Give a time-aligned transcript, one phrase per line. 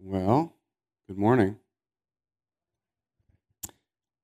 [0.00, 0.54] Well,
[1.08, 1.56] good morning.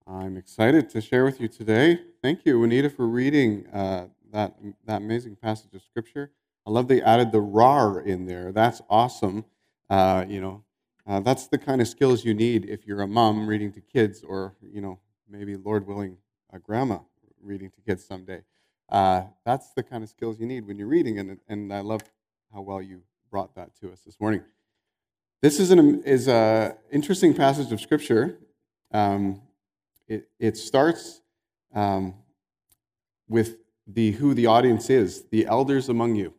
[0.07, 1.99] I'm excited to share with you today.
[2.23, 4.55] Thank you, Anita, for reading uh, that,
[4.87, 6.31] that amazing passage of Scripture.
[6.65, 8.53] I love they added the rar in there.
[8.53, 9.47] That's awesome.
[9.91, 10.63] Uh, you know,
[11.09, 14.23] uh, that's the kind of skills you need if you're a mom reading to kids,
[14.23, 16.19] or, you know, maybe, Lord willing,
[16.53, 16.99] a grandma
[17.43, 18.43] reading to kids someday.
[18.89, 22.03] Uh, that's the kind of skills you need when you're reading, and, and I love
[22.53, 24.43] how well you brought that to us this morning.
[25.45, 28.39] This is an is a interesting passage of scripture.
[28.93, 29.43] Um,
[30.09, 31.21] it, it starts
[31.75, 32.15] um,
[33.29, 36.33] with the who the audience is, the elders among you.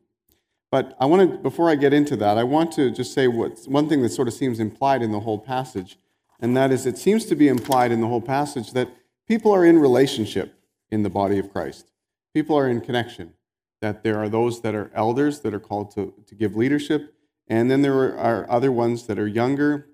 [0.72, 3.68] But I want to, before I get into that, I want to just say what's
[3.68, 6.00] one thing that sort of seems implied in the whole passage,
[6.40, 8.90] and that is it seems to be implied in the whole passage that
[9.28, 10.56] people are in relationship
[10.90, 11.92] in the body of Christ.
[12.34, 13.36] People are in connection.
[13.82, 17.15] That there are those that are elders that are called to, to give leadership,
[17.48, 19.88] and then there are other ones that are younger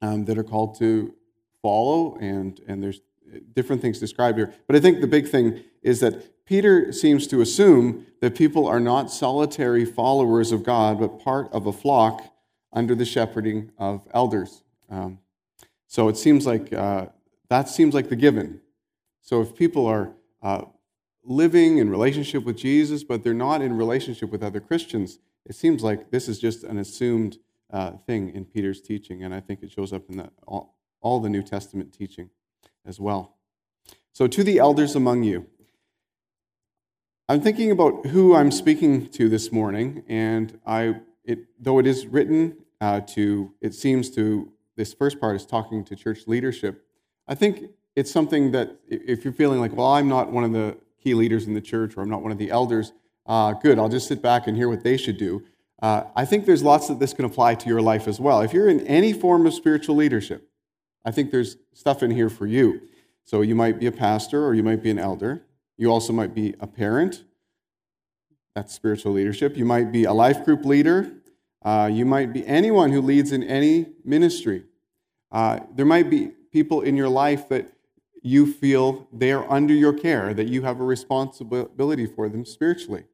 [0.00, 1.14] um, that are called to
[1.62, 3.00] follow, and, and there's
[3.54, 4.54] different things described here.
[4.66, 8.80] But I think the big thing is that Peter seems to assume that people are
[8.80, 12.24] not solitary followers of God, but part of a flock
[12.72, 14.62] under the shepherding of elders.
[14.90, 15.18] Um,
[15.86, 17.06] so it seems like uh,
[17.48, 18.60] that seems like the given.
[19.20, 20.64] So if people are uh,
[21.22, 25.82] living in relationship with Jesus, but they're not in relationship with other Christians, it seems
[25.82, 27.38] like this is just an assumed
[27.70, 31.20] uh, thing in Peter's teaching, and I think it shows up in the, all, all
[31.20, 32.30] the New Testament teaching
[32.86, 33.36] as well.
[34.12, 35.46] So, to the elders among you,
[37.28, 42.06] I'm thinking about who I'm speaking to this morning, and I, it, though it is
[42.06, 46.86] written uh, to, it seems to, this first part is talking to church leadership.
[47.26, 50.76] I think it's something that if you're feeling like, well, I'm not one of the
[51.02, 52.92] key leaders in the church, or I'm not one of the elders,
[53.28, 55.44] uh, good, I'll just sit back and hear what they should do.
[55.80, 58.40] Uh, I think there's lots that this can apply to your life as well.
[58.40, 60.48] If you're in any form of spiritual leadership,
[61.04, 62.80] I think there's stuff in here for you.
[63.24, 65.44] So you might be a pastor or you might be an elder.
[65.76, 67.24] You also might be a parent.
[68.54, 69.56] That's spiritual leadership.
[69.56, 71.12] You might be a life group leader.
[71.62, 74.64] Uh, you might be anyone who leads in any ministry.
[75.30, 77.70] Uh, there might be people in your life that
[78.22, 83.04] you feel they are under your care, that you have a responsibility for them spiritually.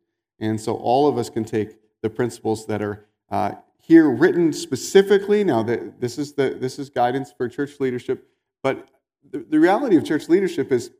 [0.41, 5.45] And so all of us can take the principles that are uh, here written specifically.
[5.45, 8.29] Now, that this is the this is guidance for church leadership,
[8.63, 8.89] but
[9.31, 10.91] the, the reality of church leadership is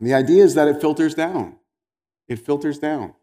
[0.00, 1.56] the idea is that it filters down.
[2.28, 3.14] It filters down,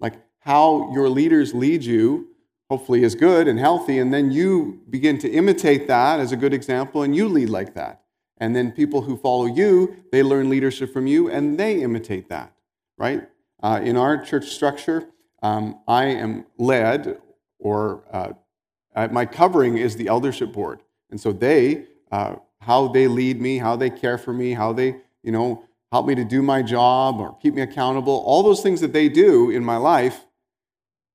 [0.00, 2.28] like how your leaders lead you.
[2.70, 6.52] Hopefully, is good and healthy, and then you begin to imitate that as a good
[6.52, 8.02] example, and you lead like that.
[8.36, 12.52] And then people who follow you, they learn leadership from you, and they imitate that,
[12.98, 13.26] right?
[13.62, 15.08] Uh, in our church structure,
[15.42, 17.18] um, I am led,
[17.58, 20.80] or uh, my covering is the eldership board.
[21.10, 24.96] And so they, uh, how they lead me, how they care for me, how they,
[25.22, 28.80] you know, help me to do my job or keep me accountable, all those things
[28.80, 30.26] that they do in my life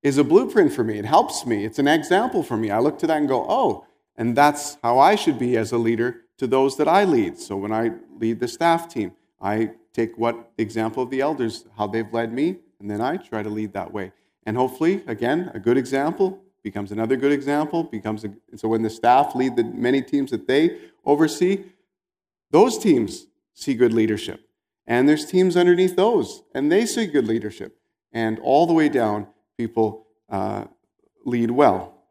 [0.02, 0.98] is a blueprint for me.
[0.98, 1.64] It helps me.
[1.64, 2.72] It's an example for me.
[2.72, 5.78] I look to that and go, oh, and that's how I should be as a
[5.78, 7.38] leader to those that I lead.
[7.40, 11.66] So when I lead the staff team, I take what the example of the elders,
[11.78, 14.12] how they've led me, and then I try to lead that way.
[14.46, 17.84] And hopefully, again, a good example becomes another good example.
[17.84, 21.66] Becomes a, so when the staff lead the many teams that they oversee,
[22.52, 24.50] those teams see good leadership.
[24.88, 27.78] And there's teams underneath those, and they see good leadership.
[28.12, 29.28] And all the way down,
[29.58, 30.66] people uh,
[31.26, 32.04] lead well.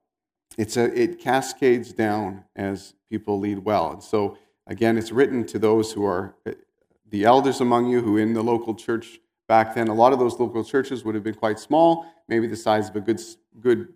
[0.56, 3.92] It's a, it cascades down as people lead well.
[3.92, 6.34] And so, again, it's written to those who are
[7.12, 10.40] the elders among you who in the local church back then, a lot of those
[10.40, 13.20] local churches would have been quite small, maybe the size of a good,
[13.60, 13.88] good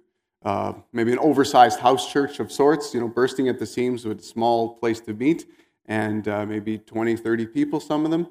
[0.44, 4.20] uh, maybe an oversized house church of sorts, you know, bursting at the seams with
[4.20, 5.46] a small place to meet,
[5.86, 8.28] and uh, maybe 20, 30 people, some of them.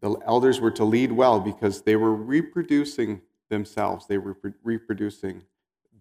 [0.00, 5.42] The elders were to lead well because they were reproducing themselves, they were reproducing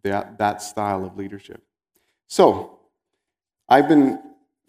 [0.04, 1.62] that, that style of leadership.
[2.28, 2.80] So,
[3.68, 4.22] I've been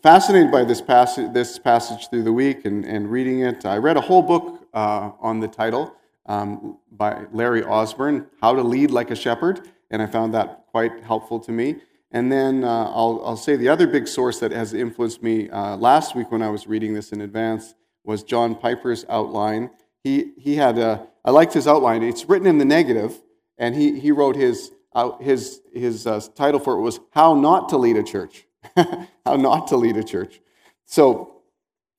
[0.02, 3.64] fascinated by this passage, this passage through the week and, and reading it.
[3.64, 5.94] I read a whole book uh, on the title
[6.26, 11.02] um, by Larry Osborne, How to Lead Like a Shepherd, and I found that quite
[11.02, 11.76] helpful to me.
[12.10, 15.76] And then uh, I'll, I'll say the other big source that has influenced me uh,
[15.76, 17.74] last week when I was reading this in advance
[18.04, 19.70] was John Piper's outline.
[20.02, 22.02] He, he had a, I liked his outline.
[22.02, 23.20] It's written in the negative,
[23.58, 27.68] and he, he wrote his, uh, his, his uh, title for it was How Not
[27.70, 28.46] to Lead a Church.
[28.76, 30.40] How Not to Lead a Church.
[30.86, 31.42] So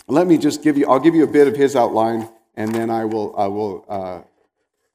[0.07, 2.89] let me just give you, I'll give you a bit of his outline, and then
[2.89, 4.21] I will, I will uh,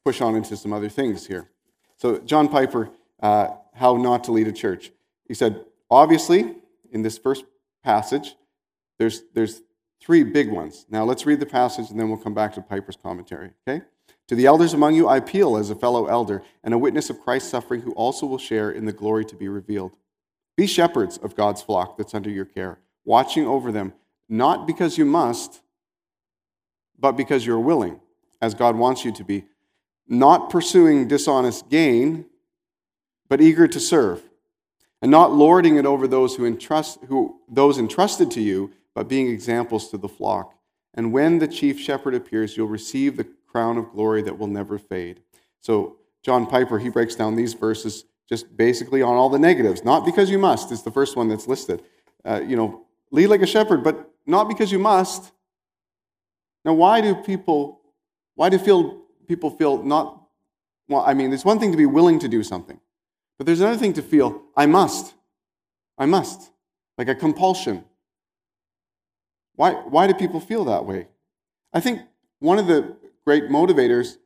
[0.05, 1.49] push on into some other things here.
[1.97, 2.91] So, John Piper,
[3.21, 4.91] uh, How Not to Lead a Church.
[5.27, 6.57] He said, obviously,
[6.91, 7.45] in this first
[7.83, 8.35] passage,
[8.99, 9.63] there's, there's
[10.01, 10.87] three big ones.
[10.91, 13.85] Now let's read the passage and then we'll come back to Piper's commentary, okay?
[14.29, 17.21] To the elders among you, I appeal as a fellow elder and a witness of
[17.21, 19.97] Christ's suffering, who also will share in the glory to be revealed.
[20.57, 23.93] Be shepherds of God's flock that's under your care, watching over them,
[24.29, 25.61] not because you must,
[26.99, 28.01] but because you're willing,
[28.41, 29.45] as God wants you to be,
[30.07, 32.27] not pursuing dishonest gain,
[33.29, 34.23] but eager to serve,
[35.03, 39.29] and not lording it over those who entrust who those entrusted to you, but being
[39.29, 40.55] examples to the flock.
[40.95, 44.79] And when the chief shepherd appears, you'll receive the crown of glory that will never
[44.79, 45.21] fade.
[45.61, 49.85] So John Piper, he breaks down these verses just basically on all the negatives.
[49.85, 51.83] Not because you must, is the first one that's listed.
[52.25, 55.33] Uh, you know, lead like a shepherd, but not because you must.
[56.65, 57.81] Now, why do people,
[58.35, 60.23] why do feel, people feel not,
[60.89, 62.81] well, I mean, it's one thing to be willing to do something,
[63.37, 65.15] but there's another thing to feel, I must.
[65.99, 66.51] I must.
[66.97, 67.85] Like a compulsion.
[69.57, 71.09] Why, why do people feel that way?
[71.73, 72.01] I think
[72.39, 74.17] one of the great motivators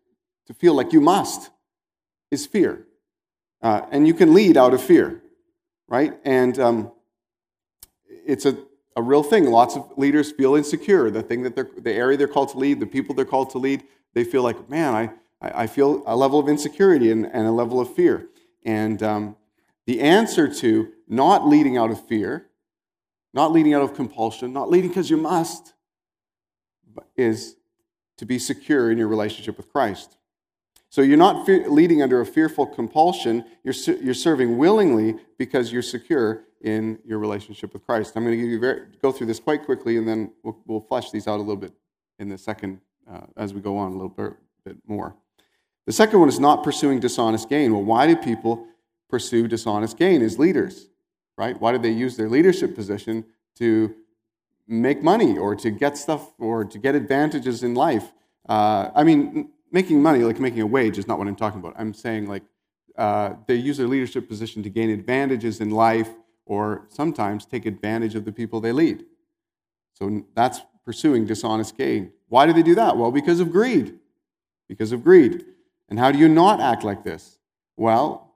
[0.47, 1.51] to feel like you must
[2.31, 2.87] is fear.
[3.63, 5.23] Uh, and you can lead out of fear,
[5.89, 6.15] right?
[6.25, 6.93] And um,
[8.07, 8.57] it's a,
[8.97, 9.47] a real thing.
[9.47, 11.11] Lots of leaders feel insecure.
[11.11, 13.59] The thing that they're, the area they're called to lead, the people they're called to
[13.59, 13.83] lead,
[14.15, 15.11] they feel like, man, I,
[15.41, 18.29] I feel a level of insecurity and, and a level of fear.
[18.65, 19.37] And um,
[19.87, 22.49] the answer to not leading out of fear,
[23.33, 25.75] not leading out of compulsion, not leading because you must,
[27.17, 27.57] is
[28.19, 30.18] to be secure in your relationship with Christ.
[30.91, 33.45] So you're not fe- leading under a fearful compulsion.
[33.63, 38.15] You're, su- you're serving willingly because you're secure in your relationship with Christ.
[38.17, 40.81] I'm going to give you very, go through this quite quickly, and then we'll, we'll
[40.81, 41.73] flesh these out a little bit
[42.19, 42.81] in the second
[43.11, 44.33] uh, as we go on a little bit,
[44.65, 45.15] bit more.
[45.87, 47.73] The second one is not pursuing dishonest gain.
[47.73, 48.67] Well, why do people
[49.09, 50.89] pursue dishonest gain as leaders?
[51.37, 51.59] Right?
[51.61, 53.25] Why do they use their leadership position
[53.57, 53.95] to
[54.67, 58.13] make money or to get stuff or to get advantages in life?
[58.49, 61.75] Uh, I mean, making money, like making a wage, is not what I'm talking about.
[61.79, 62.43] I'm saying like
[62.97, 66.11] uh, they use their leadership position to gain advantages in life
[66.45, 69.05] or sometimes take advantage of the people they lead.
[69.95, 72.13] So that's pursuing dishonest gain.
[72.29, 72.97] Why do they do that?
[72.97, 73.99] Well, because of greed.
[74.69, 75.45] Because of greed.
[75.89, 77.39] And how do you not act like this?
[77.77, 78.35] Well,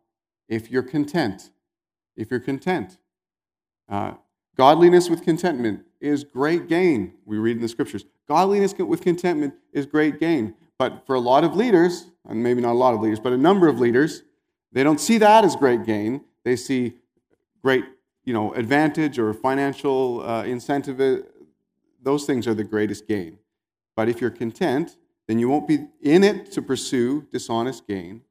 [0.49, 1.51] if you're content.
[2.17, 2.99] If you're content.
[3.89, 4.15] Uh,
[4.57, 7.15] godliness with contentment is great gain.
[7.25, 8.05] We read in the scriptures.
[8.29, 10.55] Godliness with contentment is great gain.
[10.83, 13.39] But for a lot of leaders, and maybe not a lot of leaders, but a
[13.39, 14.25] number of leaders,
[14.73, 16.23] they don't see that as great gain.
[16.45, 16.95] They see
[17.63, 17.85] great
[18.25, 21.25] you know, advantage or financial uh, incentive.
[22.03, 23.39] Those things are the greatest gain.
[23.95, 24.97] But if you're content,
[25.29, 28.23] then you won't be in it to pursue dishonest gain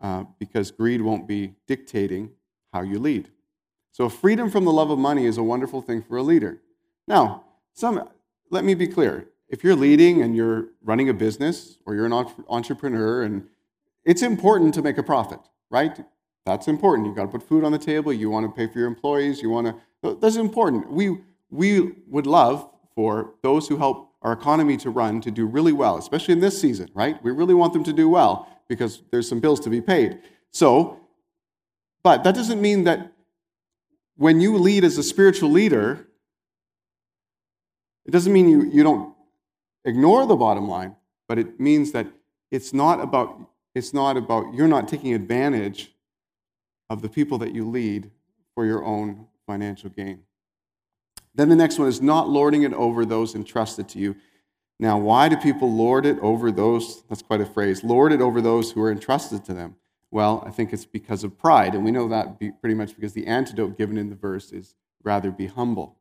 [0.00, 2.30] uh, because greed won't be dictating
[2.72, 3.28] how you lead.
[3.92, 6.62] So, freedom from the love of money is a wonderful thing for a leader.
[7.06, 7.44] Now,
[7.74, 8.08] some,
[8.48, 12.12] let me be clear if you're leading and you're running a business or you're an
[12.48, 13.46] entrepreneur and
[14.04, 15.98] it's important to make a profit, right?
[16.46, 17.06] That's important.
[17.06, 18.12] You've got to put food on the table.
[18.12, 19.40] You want to pay for your employees.
[19.40, 20.90] You want to, that's important.
[20.90, 21.18] We,
[21.50, 25.98] we would love for those who help our economy to run to do really well,
[25.98, 27.22] especially in this season, right?
[27.22, 30.20] We really want them to do well because there's some bills to be paid.
[30.50, 31.00] So,
[32.02, 33.12] but that doesn't mean that
[34.16, 36.06] when you lead as a spiritual leader,
[38.06, 39.13] it doesn't mean you, you don't
[39.84, 40.96] ignore the bottom line,
[41.28, 42.06] but it means that
[42.50, 43.38] it's not about
[43.74, 45.92] it's not about you're not taking advantage
[46.90, 48.10] of the people that you lead
[48.54, 50.20] for your own financial gain.
[51.34, 54.14] Then the next one is not lording it over those entrusted to you.
[54.78, 57.02] Now, why do people lord it over those?
[57.08, 57.82] That's quite a phrase.
[57.82, 59.76] Lord it over those who are entrusted to them.
[60.10, 61.74] Well, I think it's because of pride.
[61.74, 65.30] And we know that pretty much because the antidote given in the verse is rather
[65.30, 65.96] be humble.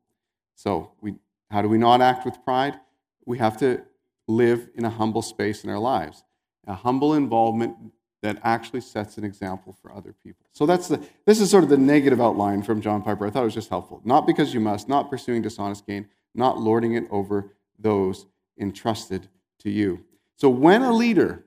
[0.55, 1.15] So, we,
[1.49, 2.79] how do we not act with pride?
[3.25, 3.81] We have to
[4.27, 6.23] live in a humble space in our lives,
[6.67, 7.75] a humble involvement
[8.21, 10.47] that actually sets an example for other people.
[10.53, 13.27] So that's the this is sort of the negative outline from John Piper.
[13.27, 14.01] I thought it was just helpful.
[14.05, 18.25] Not because you must, not pursuing dishonest gain, not lording it over those
[18.57, 19.27] entrusted
[19.59, 20.05] to you.
[20.37, 21.43] So when a leader,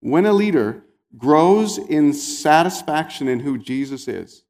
[0.00, 0.84] when a leader
[1.16, 4.42] grows in satisfaction in who Jesus is,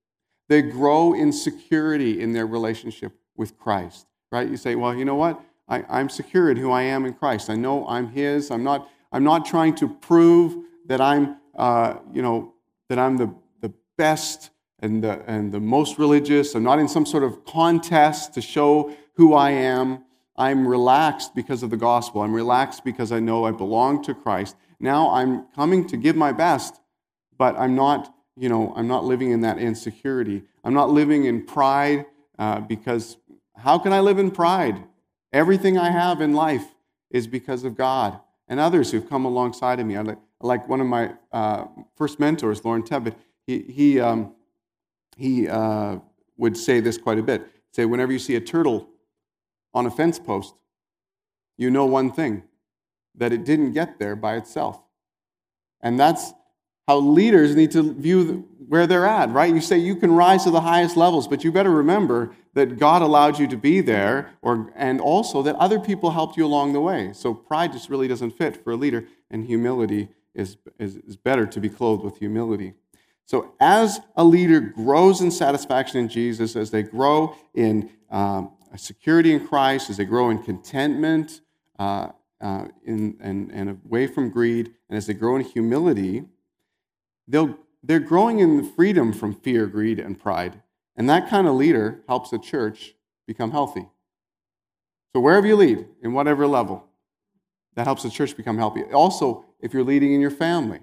[0.48, 4.06] they grow in security in their relationship with Christ.
[4.30, 4.48] Right?
[4.48, 5.40] You say, well, you know what?
[5.68, 7.50] I, am secure in who I am in Christ.
[7.50, 8.50] I know I'm His.
[8.50, 12.54] I'm not, I'm not trying to prove that I'm, uh, you know,
[12.88, 16.54] that I'm the, the best and the, and the most religious.
[16.54, 20.04] I'm not in some sort of contest to show who I am.
[20.36, 22.22] I'm relaxed because of the gospel.
[22.22, 24.56] I'm relaxed because I know I belong to Christ.
[24.80, 26.80] Now I'm coming to give my best,
[27.38, 30.42] but I'm not you know, I'm not living in that insecurity.
[30.64, 32.06] I'm not living in pride
[32.38, 33.16] uh, because
[33.56, 34.82] how can I live in pride?
[35.34, 36.64] Everything I have in life
[37.10, 39.96] is because of God and others who've come alongside of me.
[39.96, 41.64] I like, like one of my uh,
[41.96, 44.32] first mentors, Lauren Tebbett, he, he, um,
[45.16, 45.96] he uh,
[46.36, 47.44] would say this quite a bit.
[47.72, 48.88] Say, whenever you see a turtle
[49.74, 50.54] on a fence post,
[51.56, 52.44] you know one thing
[53.16, 54.80] that it didn't get there by itself.
[55.80, 56.32] And that's
[56.86, 59.52] how leaders need to view where they're at, right?
[59.52, 63.02] You say you can rise to the highest levels, but you better remember that God
[63.02, 66.80] allowed you to be there, or, and also that other people helped you along the
[66.80, 67.12] way.
[67.12, 71.46] So pride just really doesn't fit for a leader, and humility is, is, is better
[71.46, 72.74] to be clothed with humility.
[73.26, 79.32] So as a leader grows in satisfaction in Jesus, as they grow in um, security
[79.32, 81.40] in Christ, as they grow in contentment
[81.78, 82.08] uh,
[82.40, 86.24] uh, in, and, and away from greed, and as they grow in humility,
[87.26, 90.60] they'll, they're growing in freedom from fear, greed, and pride.
[90.96, 92.94] And that kind of leader helps a church
[93.26, 93.86] become healthy.
[95.14, 96.84] So, wherever you lead, in whatever level,
[97.74, 98.82] that helps the church become healthy.
[98.92, 100.80] Also, if you're leading in your family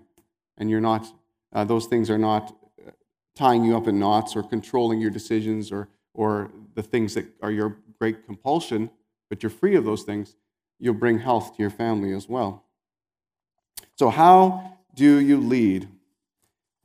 [0.58, 1.08] and you're not,
[1.54, 2.92] uh, those things are not uh,
[3.36, 7.52] tying you up in knots or controlling your decisions or, or the things that are
[7.52, 8.90] your great compulsion,
[9.30, 10.36] but you're free of those things,
[10.80, 12.66] you'll bring health to your family as well.
[13.96, 15.88] So, how do you lead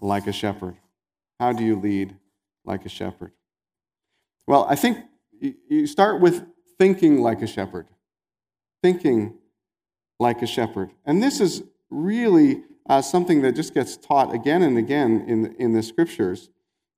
[0.00, 0.76] like a shepherd?
[1.40, 2.16] How do you lead
[2.66, 3.32] like a shepherd?
[4.46, 4.98] Well, I think
[5.40, 6.44] you start with
[6.78, 7.88] thinking like a shepherd.
[8.82, 9.38] Thinking
[10.18, 10.90] like a shepherd.
[11.04, 15.72] And this is really uh, something that just gets taught again and again in in
[15.72, 16.50] the scriptures.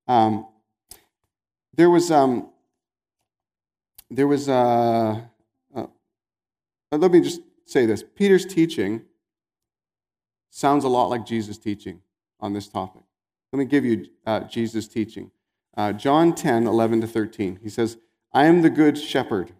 [0.07, 0.47] Um,
[1.79, 2.51] there was, um,
[4.11, 5.21] there was, uh,
[5.77, 5.87] uh,
[6.91, 9.03] let me just say this Peter's teaching
[10.51, 12.01] sounds a lot like Jesus' teaching
[12.41, 13.03] on this topic.
[13.53, 15.31] Let me give you uh, Jesus' teaching.
[15.79, 17.61] Uh, John 10, 11 to 13.
[17.63, 17.99] He says,
[18.33, 19.53] I am the good shepherd,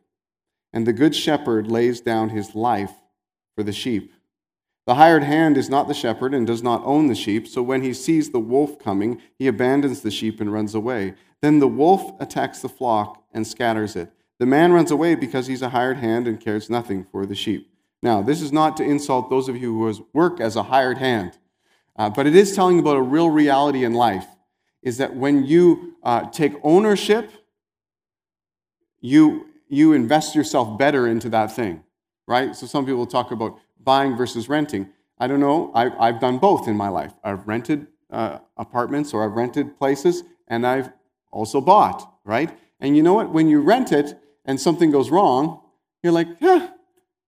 [0.73, 2.93] and the good shepherd lays down his life
[3.55, 4.13] for the sheep.
[4.85, 7.83] The hired hand is not the shepherd and does not own the sheep, so when
[7.83, 11.15] he sees the wolf coming, he abandons the sheep and runs away.
[11.41, 14.11] Then the wolf attacks the flock and scatters it.
[14.41, 17.71] The man runs away because he's a hired hand and cares nothing for the sheep.
[18.03, 21.39] Now, this is not to insult those of you who work as a hired hand.
[21.95, 24.27] Uh, but it is telling about a real reality in life
[24.83, 27.31] is that when you uh, take ownership,
[29.01, 31.83] you, you invest yourself better into that thing,
[32.27, 32.55] right?
[32.55, 34.91] So some people talk about buying versus renting.
[35.19, 35.73] I don't know.
[35.75, 37.13] I, I've done both in my life.
[37.25, 40.91] I've rented uh, apartments or I've rented places, and I've
[41.31, 42.57] also bought, right?
[42.81, 43.31] And you know what?
[43.31, 45.61] When you rent it and something goes wrong,
[46.03, 46.71] you're like, yeah,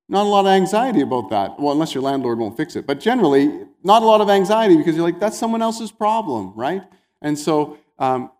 [0.08, 1.58] not a lot of anxiety about that.
[1.58, 2.86] Well, unless your landlord won't fix it.
[2.86, 6.82] But generally, not a lot of anxiety because you're like, that's someone else's problem, right?
[7.22, 8.30] And so, um,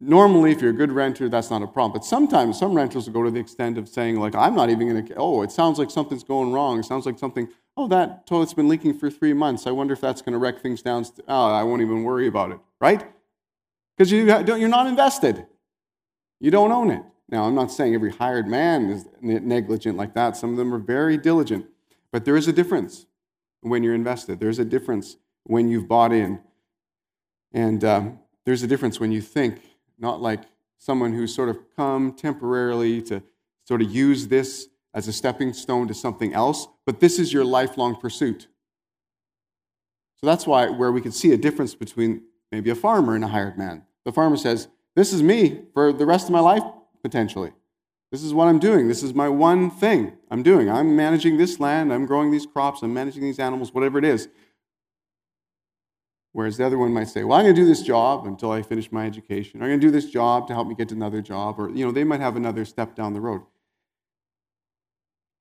[0.00, 1.92] normally, if you're a good renter, that's not a problem.
[1.92, 4.88] But sometimes some renters will go to the extent of saying, like, I'm not even
[4.88, 6.78] going to, oh, it sounds like something's going wrong.
[6.78, 9.66] It sounds like something, oh, that toilet's been leaking for three months.
[9.66, 11.04] I wonder if that's going to wreck things down.
[11.28, 13.06] Oh, I won't even worry about it, right?
[13.96, 15.46] Because you you're not invested.
[16.40, 17.02] You don't own it.
[17.28, 20.36] Now, I'm not saying every hired man is negligent like that.
[20.36, 21.66] Some of them are very diligent.
[22.10, 23.06] But there is a difference
[23.60, 26.40] when you're invested, there's a difference when you've bought in.
[27.52, 29.60] And um, there's a difference when you think,
[29.98, 30.42] not like
[30.78, 33.22] someone who's sort of come temporarily to
[33.64, 37.44] sort of use this as a stepping stone to something else, but this is your
[37.44, 38.48] lifelong pursuit.
[40.16, 43.28] So that's why where we can see a difference between maybe a farmer and a
[43.28, 43.84] hired man.
[44.04, 46.62] The farmer says, This is me for the rest of my life
[47.02, 47.52] potentially.
[48.10, 48.88] This is what I'm doing.
[48.88, 50.70] This is my one thing I'm doing.
[50.70, 54.28] I'm managing this land, I'm growing these crops, I'm managing these animals, whatever it is.
[56.38, 58.62] Whereas the other one might say, well, I'm going to do this job until I
[58.62, 59.60] finish my education.
[59.60, 61.58] Or I'm going to do this job to help me get another job.
[61.58, 63.42] Or, you know, they might have another step down the road.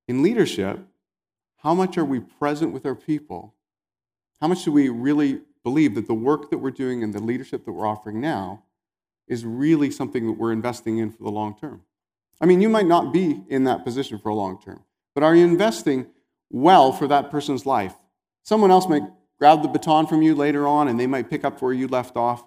[0.08, 0.80] In leadership,
[1.58, 3.54] how much are we present with our people?
[4.42, 7.64] How much do we really believe that the work that we're doing and the leadership
[7.66, 8.64] that we're offering now
[9.28, 11.84] is really something that we're investing in for the long term.
[12.42, 15.36] I mean, you might not be in that position for a long term, but are
[15.36, 16.08] you investing
[16.50, 17.94] well for that person's life?
[18.42, 19.04] Someone else might
[19.40, 22.16] grab the baton from you later on and they might pick up where you left
[22.16, 22.46] off,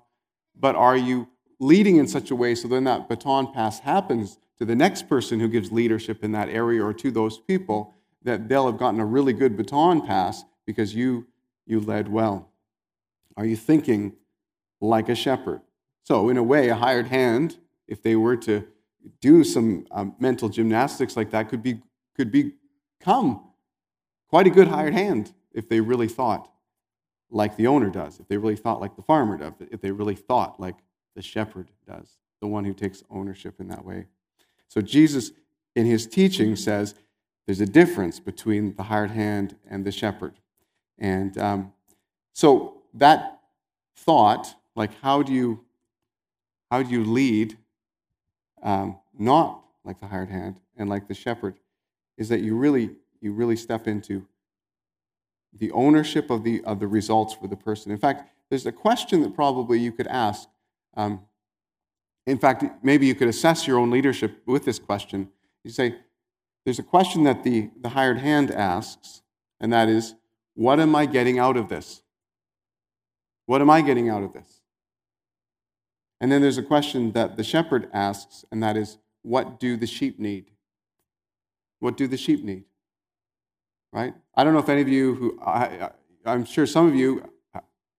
[0.59, 1.29] but are you
[1.59, 5.41] leading in such a way so then that baton pass happens to the next person
[5.41, 9.07] who gives leadership in that area or to those people that they'll have gotten a
[9.07, 11.27] really good baton pass because you
[11.67, 12.51] you led well?
[13.37, 14.15] Are you thinking
[14.81, 15.61] like a shepherd?
[16.03, 18.67] So, in a way, a hired hand, if they were to
[19.21, 21.81] do some um, mental gymnastics like that, could, be,
[22.17, 23.49] could become
[24.29, 26.51] quite a good hired hand if they really thought
[27.31, 30.17] like the owner does, if they really thought like the farmer does, if they really
[30.17, 30.77] thought like
[31.15, 34.07] the shepherd does, the one who takes ownership in that way.
[34.69, 35.33] So Jesus,
[35.75, 36.95] in his teaching, says
[37.47, 40.35] there's a difference between the hired hand and the shepherd.
[40.99, 41.73] And um,
[42.33, 43.41] so that
[43.97, 45.65] thought, like how do you
[46.71, 47.59] how do you lead
[48.63, 51.57] um, not like the hired hand and like the shepherd,
[52.17, 54.27] is that you really you really step into
[55.53, 57.93] the ownership of the, of the results for the person.
[57.93, 60.49] In fact, there's a question that probably you could ask.
[60.97, 61.23] Um,
[62.27, 65.29] in fact, maybe you could assess your own leadership with this question.
[65.65, 65.97] You say,
[66.65, 69.23] there's a question that the, the hired hand asks,
[69.61, 70.15] and that is,
[70.55, 72.03] what am I getting out of this?
[73.47, 74.61] What am I getting out of this?
[76.21, 79.87] And then there's a question that the shepherd asks, and that is, what do the
[79.87, 80.51] sheep need?
[81.79, 82.65] What do the sheep need?
[83.93, 84.15] Right?
[84.35, 85.91] I don't know if any of you who, I,
[86.25, 87.25] am sure some of you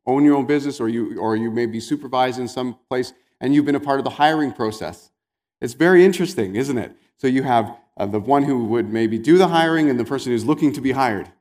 [0.06, 3.54] own your own business or you, or you may be supervised in some place and
[3.54, 5.12] you've been a part of the hiring process.
[5.60, 6.96] It's very interesting, isn't it?
[7.18, 10.32] So you have uh, the one who would maybe do the hiring and the person
[10.32, 11.32] who's looking to be hired.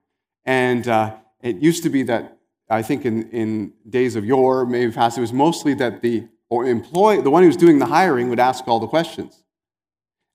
[0.44, 2.38] And uh, it used to be that,
[2.68, 6.66] I think in, in days of yore, maybe past, it was mostly that the or
[6.66, 9.39] employee, the one who's doing the hiring would ask all the questions.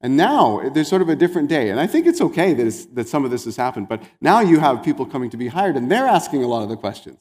[0.06, 1.72] And now eh, there's sort of a different day.
[1.72, 3.90] And I think it's okay that, that some of this has happened.
[3.90, 6.70] But now you have people coming to be hired and they're asking a lot of
[6.70, 7.18] the questions.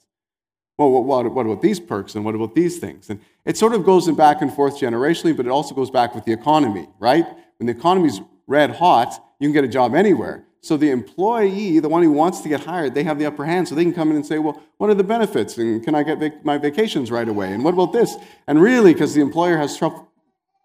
[0.77, 3.09] Well, what, what, about these perks and what about these things?
[3.09, 6.15] And it sort of goes in back and forth generationally, but it also goes back
[6.15, 7.25] with the economy, right?
[7.59, 10.45] When the economy's red hot, you can get a job anywhere.
[10.61, 13.67] So the employee, the one who wants to get hired, they have the upper hand.
[13.67, 15.57] So they can come in and say, well, what are the benefits?
[15.57, 17.51] And can I get vac- my vacations right away?
[17.51, 18.15] And what about this?
[18.47, 19.87] And really, because the employer has tr-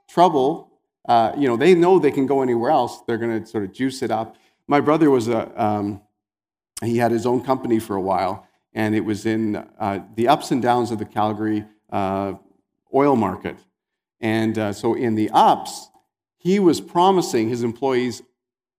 [0.10, 0.69] trouble
[1.10, 3.02] uh, you know, they know they can go anywhere else.
[3.06, 4.36] They're going to sort of juice it up.
[4.68, 6.02] My brother was a, um,
[6.84, 10.52] he had his own company for a while, and it was in uh, the ups
[10.52, 12.34] and downs of the Calgary uh,
[12.94, 13.58] oil market.
[14.22, 15.90] And uh, so in the ups,
[16.38, 18.22] he was promising his employees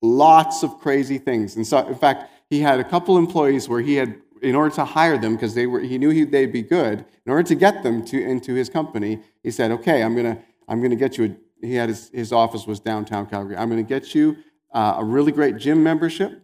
[0.00, 1.56] lots of crazy things.
[1.56, 4.84] And so, in fact, he had a couple employees where he had, in order to
[4.84, 7.82] hire them, because they were, he knew he, they'd be good, in order to get
[7.82, 10.40] them to, into his company, he said, okay, I'm going to
[10.70, 13.56] I'm going to get you a he had his, his office was downtown Calgary.
[13.56, 14.36] I'm going to get you
[14.72, 16.42] uh, a really great gym membership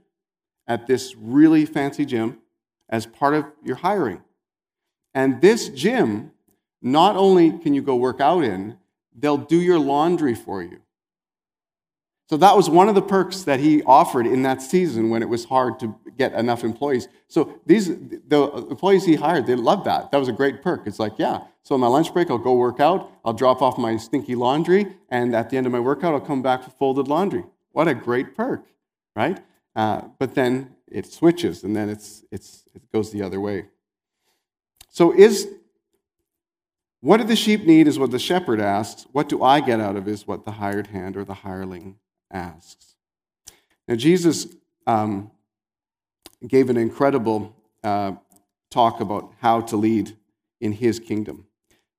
[0.66, 2.38] at this really fancy gym
[2.88, 4.22] as part of your hiring.
[5.14, 6.33] And this gym,
[6.83, 8.76] not only can you go work out in,
[9.16, 10.81] they'll do your laundry for you.
[12.28, 15.28] So that was one of the perks that he offered in that season when it
[15.28, 17.06] was hard to get enough employees.
[17.28, 20.10] So these the employees he hired, they loved that.
[20.10, 20.86] That was a great perk.
[20.86, 21.42] It's like, yeah.
[21.62, 23.12] So on my lunch break, I'll go work out.
[23.24, 26.42] I'll drop off my stinky laundry, and at the end of my workout, I'll come
[26.42, 27.44] back with folded laundry.
[27.70, 28.66] What a great perk,
[29.14, 29.38] right?
[29.76, 33.66] Uh, but then it switches, and then it's it's it goes the other way.
[34.90, 35.48] So is
[37.00, 39.06] what do the sheep need is what the shepherd asks.
[39.12, 41.98] What do I get out of is what the hired hand or the hireling
[42.30, 42.94] asks.
[43.88, 44.46] Now, Jesus
[44.86, 45.30] um,
[46.46, 48.12] gave an incredible uh,
[48.70, 50.16] talk about how to lead
[50.60, 51.46] in his kingdom.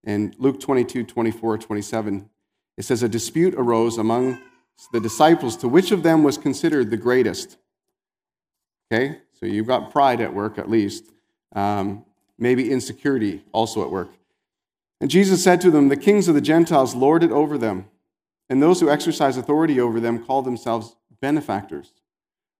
[0.03, 2.29] In Luke 22, 24, 27,
[2.77, 4.39] it says, A dispute arose among
[4.91, 7.57] the disciples to which of them was considered the greatest.
[8.91, 11.05] Okay, so you've got pride at work at least,
[11.53, 12.05] um,
[12.37, 14.09] maybe insecurity also at work.
[15.01, 17.85] And Jesus said to them, The kings of the Gentiles lord it over them
[18.49, 21.93] and those who exercise authority over them call themselves benefactors.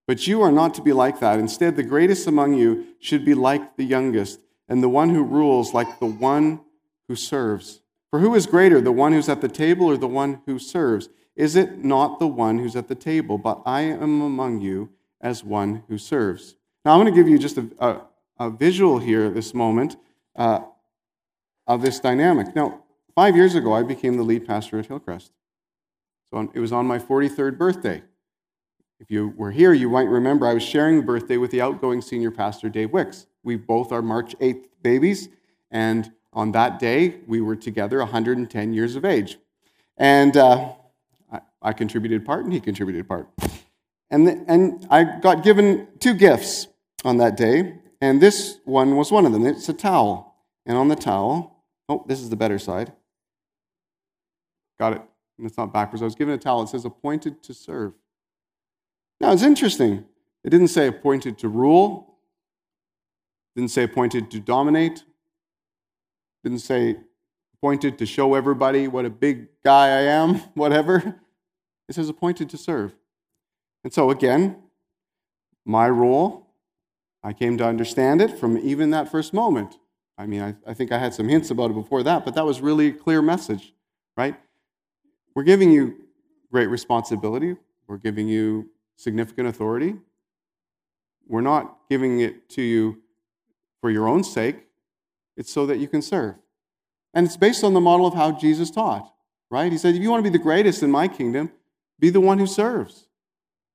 [0.07, 1.39] But you are not to be like that.
[1.39, 5.73] Instead, the greatest among you should be like the youngest, and the one who rules
[5.73, 6.61] like the one
[7.07, 7.81] who serves.
[8.09, 11.09] For who is greater, the one who's at the table or the one who serves?
[11.35, 13.37] Is it not the one who's at the table?
[13.37, 14.89] But I am among you
[15.21, 16.55] as one who serves.
[16.85, 18.01] Now, I'm going to give you just a, a,
[18.39, 19.97] a visual here this moment
[20.35, 20.61] uh,
[21.67, 22.55] of this dynamic.
[22.55, 25.31] Now, five years ago, I became the lead pastor at Hillcrest.
[26.31, 28.03] So it was on my 43rd birthday.
[28.99, 32.01] If you were here, you might remember I was sharing the birthday with the outgoing
[32.01, 33.27] senior pastor, Dave Wicks.
[33.43, 35.29] We both are March 8th babies,
[35.71, 39.37] and on that day, we were together 110 years of age.
[39.97, 40.73] And uh,
[41.31, 43.29] I, I, contributed part, and he contributed part.
[44.09, 46.67] And, the, and I got given two gifts
[47.05, 49.45] on that day, and this one was one of them.
[49.45, 50.35] It's a towel.
[50.65, 52.91] And on the towel, oh, this is the better side.
[54.79, 55.01] Got it
[55.37, 56.01] and it's not backwards.
[56.01, 56.63] I was given a towel.
[56.63, 57.93] It says appointed to serve.
[59.19, 60.05] Now it's interesting.
[60.43, 62.15] It didn't say appointed to rule.
[63.55, 65.03] Didn't say appointed to dominate.
[66.43, 66.97] Didn't say
[67.55, 71.19] appointed to show everybody what a big guy I am, whatever.
[71.89, 72.93] It says appointed to serve.
[73.83, 74.57] And so again,
[75.65, 76.47] my role
[77.23, 79.77] I came to understand it from even that first moment.
[80.17, 82.45] I mean, I, I think I had some hints about it before that, but that
[82.45, 83.73] was really a clear message,
[84.15, 84.35] right?
[85.37, 85.95] We're giving you
[86.51, 89.93] great responsibility, we're giving you significant authority.
[91.27, 93.03] We're not giving it to you
[93.79, 94.65] for your own sake,
[95.35, 96.37] it's so that you can serve.
[97.13, 99.13] And it's based on the model of how Jesus taught,
[99.51, 99.71] right?
[99.71, 101.51] He said, if you want to be the greatest in my kingdom,
[101.99, 103.05] be the one who serves.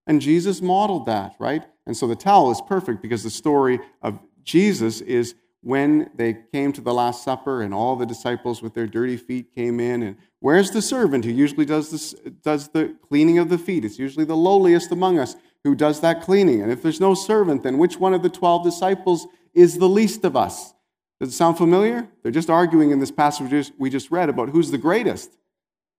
[0.04, 1.64] And Jesus modeled that, right?
[1.86, 6.72] And so the towel is perfect because the story of Jesus is when they came
[6.72, 10.02] to the Last Supper and all the disciples with their dirty feet came in.
[10.02, 13.84] And where's the servant who usually does, this, does the cleaning of the feet?
[13.84, 16.62] It's usually the lowliest among us who does that cleaning.
[16.62, 20.24] And if there's no servant, then which one of the 12 disciples is the least
[20.24, 20.74] of us?
[21.20, 22.08] Does it sound familiar?
[22.22, 25.36] They're just arguing in this passage we just read about who's the greatest.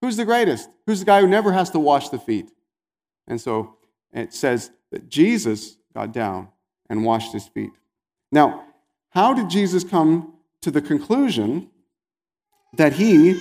[0.02, 0.68] Who's the greatest?
[0.86, 2.50] Who's the guy who never has to wash the feet?
[3.26, 3.78] And so
[4.12, 6.48] it says that Jesus got down
[6.90, 7.70] and washed his feet.
[8.30, 8.64] Now,
[9.14, 11.70] how did Jesus come to the conclusion
[12.74, 13.40] that he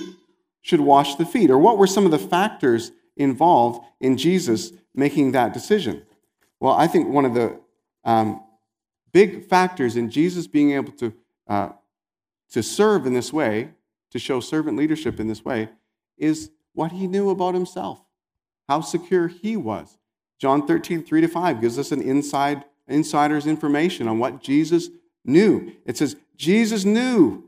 [0.61, 1.49] should wash the feet?
[1.49, 6.03] Or what were some of the factors involved in Jesus making that decision?
[6.59, 7.59] Well, I think one of the
[8.05, 8.43] um,
[9.11, 11.13] big factors in Jesus being able to
[11.47, 11.69] uh,
[12.53, 13.69] to serve in this way,
[14.11, 15.69] to show servant leadership in this way,
[16.17, 17.99] is what he knew about himself,
[18.69, 19.97] how secure he was.
[20.37, 24.89] John 13, 3 to 5 gives us an inside, insider's information on what Jesus
[25.25, 25.73] knew.
[25.85, 27.43] It says, Jesus knew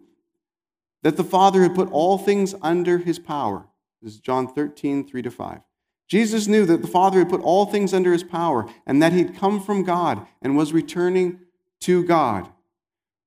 [1.04, 3.66] that the Father had put all things under his power.
[4.02, 5.60] This is John 13, 3 to 5.
[6.08, 9.36] Jesus knew that the Father had put all things under his power and that he'd
[9.36, 11.40] come from God and was returning
[11.82, 12.48] to God.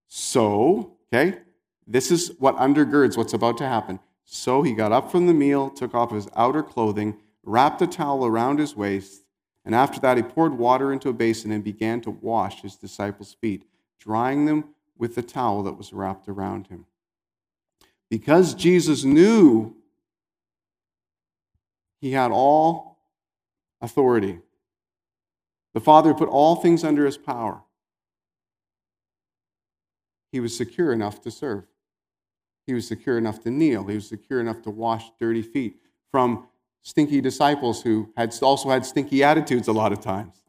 [0.06, 1.38] So, okay,
[1.86, 3.98] this is what undergirds what's about to happen.
[4.24, 8.26] So he got up from the meal, took off his outer clothing, wrapped a towel
[8.26, 9.22] around his waist,
[9.64, 13.36] and after that he poured water into a basin and began to wash his disciples'
[13.40, 13.64] feet,
[13.98, 16.86] drying them with the towel that was wrapped around him.
[18.10, 19.76] Because Jesus knew
[22.00, 22.98] he had all
[23.80, 24.38] authority,
[25.74, 27.62] the Father put all things under his power
[30.32, 31.64] he was secure enough to serve.
[32.66, 33.84] He was secure enough to kneel.
[33.86, 35.76] He was secure enough to wash dirty feet
[36.10, 36.46] from
[36.82, 40.42] stinky disciples who had also had stinky attitudes a lot of times.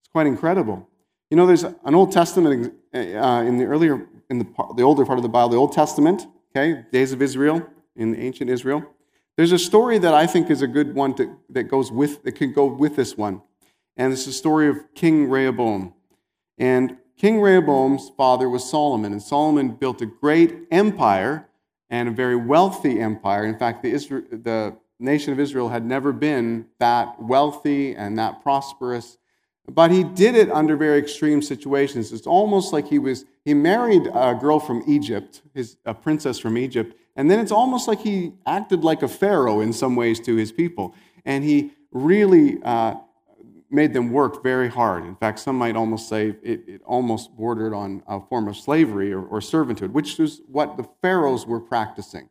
[0.00, 0.88] It's quite incredible.
[1.30, 5.18] You know, there's an Old Testament uh, in the earlier, in the, the older part
[5.18, 8.84] of the Bible, the Old Testament, okay, days of Israel, in ancient Israel.
[9.36, 12.32] There's a story that I think is a good one to, that goes with, that
[12.32, 13.42] could go with this one.
[13.96, 15.94] And it's the story of King Rehoboam.
[16.58, 21.48] And King Rehoboam's father was Solomon, and Solomon built a great empire
[21.90, 23.44] and a very wealthy empire.
[23.44, 28.42] In fact, the, Israel, the nation of Israel had never been that wealthy and that
[28.42, 29.18] prosperous.
[29.68, 32.12] But he did it under very extreme situations.
[32.12, 36.56] It's almost like he was he married a girl from Egypt, his, a princess from
[36.58, 40.36] Egypt, and then it's almost like he acted like a pharaoh in some ways to
[40.36, 42.94] his people, and he really uh,
[43.70, 45.04] made them work very hard.
[45.04, 49.12] In fact, some might almost say it, it almost bordered on a form of slavery
[49.12, 52.28] or, or, servitude, which is what the pharaohs were practicing,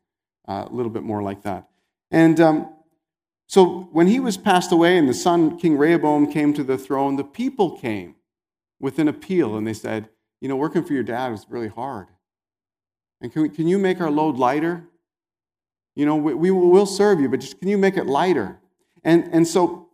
[0.47, 1.67] uh, a little bit more like that.
[2.11, 2.69] And um,
[3.47, 7.15] so when he was passed away and the son, King Rehoboam, came to the throne,
[7.15, 8.15] the people came
[8.79, 10.09] with an appeal and they said,
[10.41, 12.07] You know, working for your dad was really hard.
[13.21, 14.83] And can, we, can you make our load lighter?
[15.95, 18.59] You know, we, we will serve you, but just can you make it lighter?
[19.03, 19.85] And, and so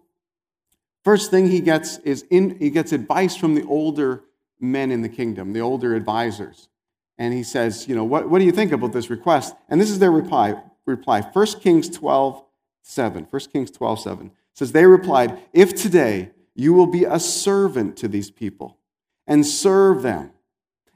[1.04, 4.24] First thing he gets is in, he gets advice from the older
[4.60, 6.70] men in the kingdom, the older advisors.
[7.18, 9.56] And he says, you know, what, what do you think about this request?
[9.70, 10.62] And this is their reply.
[10.86, 11.22] reply.
[11.22, 12.44] 1 Kings 12,
[12.82, 13.28] 7.
[13.30, 18.08] 1 Kings 12, 7 says, They replied, If today you will be a servant to
[18.08, 18.78] these people
[19.28, 20.32] and serve them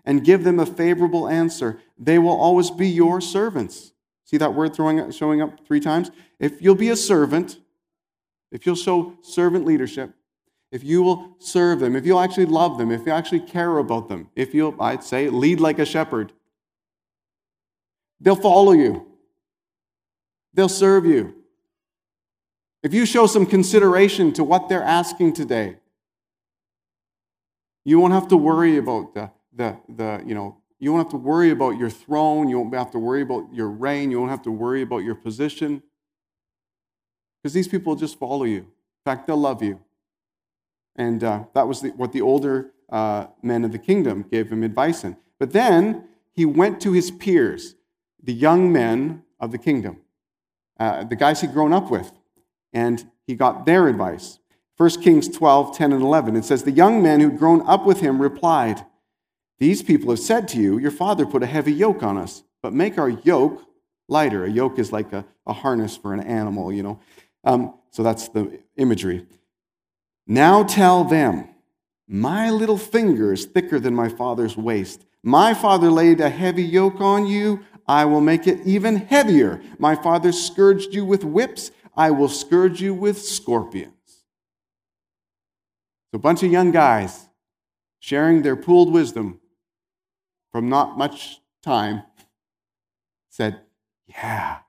[0.03, 3.93] and give them a favorable answer, they will always be your servants.
[4.23, 6.11] See that word throwing, showing up three times?
[6.39, 7.59] If you'll be a servant,
[8.51, 10.13] if you'll show servant leadership,
[10.71, 14.09] if you will serve them, if you'll actually love them, if you actually care about
[14.09, 16.33] them, if you'll, I'd say, lead like a shepherd,
[18.19, 19.07] they'll follow you.
[20.53, 21.44] They'll serve you.
[22.85, 25.77] If you show some consideration to what they're asking today,
[27.83, 31.17] you won't have to worry about the, the, the you know, you won't have to
[31.17, 32.47] worry about your throne.
[32.47, 34.11] You won't have to worry about your reign.
[34.11, 35.81] You won't have to worry about your position
[37.41, 38.59] because these people just follow you.
[38.59, 39.79] In fact, they'll love you.
[40.95, 44.61] And uh, that was the, what the older uh, men of the kingdom gave him
[44.61, 45.17] advice in.
[45.39, 47.73] But then he went to his peers,
[48.21, 50.01] the young men of the kingdom,
[50.79, 52.11] uh, the guys he'd grown up with,
[52.75, 54.37] and he got their advice.
[54.77, 56.35] 1 Kings 12, 10 and 11.
[56.35, 58.85] It says, The young men who'd grown up with him replied,
[59.57, 62.73] These people have said to you, Your father put a heavy yoke on us, but
[62.73, 63.63] make our yoke
[64.09, 64.43] lighter.
[64.43, 66.99] A yoke is like a, a harness for an animal, you know.
[67.45, 69.25] Um, so that's the imagery.
[70.27, 71.47] Now tell them,
[72.07, 75.05] My little finger is thicker than my father's waist.
[75.23, 77.63] My father laid a heavy yoke on you.
[77.87, 79.61] I will make it even heavier.
[79.79, 81.71] My father scourged you with whips.
[81.95, 83.93] I will scourge you with scorpions.
[86.11, 87.27] So, a bunch of young guys
[87.99, 89.39] sharing their pooled wisdom
[90.51, 92.03] from not much time
[93.29, 93.61] said,
[94.07, 94.59] Yeah,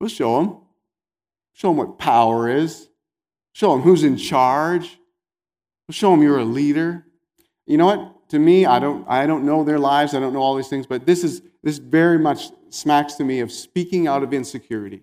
[0.00, 0.58] we'll show them.
[1.52, 2.88] Show them what power is.
[3.52, 4.98] Show them who's in charge.
[5.86, 7.04] We'll show them you're a leader.
[7.66, 8.28] You know what?
[8.30, 10.14] To me, I don't, I don't know their lives.
[10.14, 13.40] I don't know all these things, but this is this very much smacks to me
[13.40, 15.02] of speaking out of insecurity,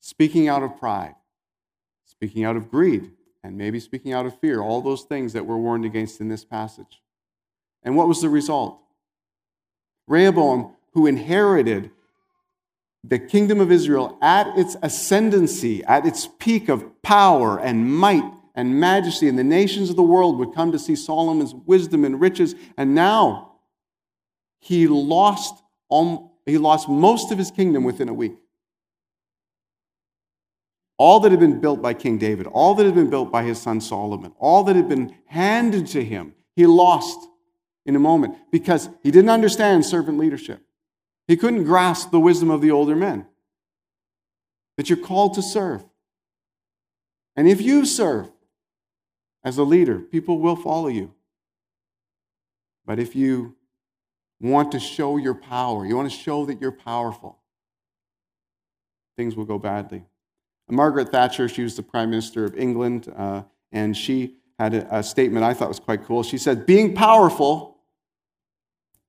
[0.00, 1.14] speaking out of pride,
[2.06, 3.12] speaking out of greed,
[3.44, 6.44] and maybe speaking out of fear, all those things that we're warned against in this
[6.44, 7.00] passage.
[7.82, 8.78] And what was the result?
[10.06, 11.90] Rehoboam, who inherited
[13.04, 18.78] the kingdom of Israel at its ascendancy, at its peak of power and might and
[18.78, 22.54] majesty, and the nations of the world would come to see Solomon's wisdom and riches,
[22.76, 23.52] and now
[24.58, 25.62] he lost,
[26.44, 28.36] he lost most of his kingdom within a week
[31.00, 33.58] all that had been built by King David, all that had been built by his
[33.58, 37.26] son Solomon, all that had been handed to him, he lost
[37.86, 40.60] in a moment because he didn't understand servant leadership.
[41.26, 43.26] He couldn't grasp the wisdom of the older men
[44.76, 45.82] that you're called to serve.
[47.34, 48.30] And if you serve
[49.42, 51.14] as a leader, people will follow you.
[52.84, 53.56] But if you
[54.38, 57.38] want to show your power, you want to show that you're powerful,
[59.16, 60.04] things will go badly.
[60.72, 65.02] Margaret Thatcher, she was the Prime Minister of England, uh, and she had a, a
[65.02, 66.22] statement I thought was quite cool.
[66.22, 67.78] She said, Being powerful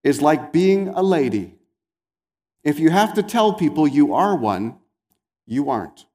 [0.03, 1.55] is like being a lady.
[2.63, 4.77] If you have to tell people you are one,
[5.45, 6.05] you aren't.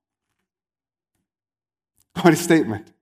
[2.16, 2.92] Quite a statement.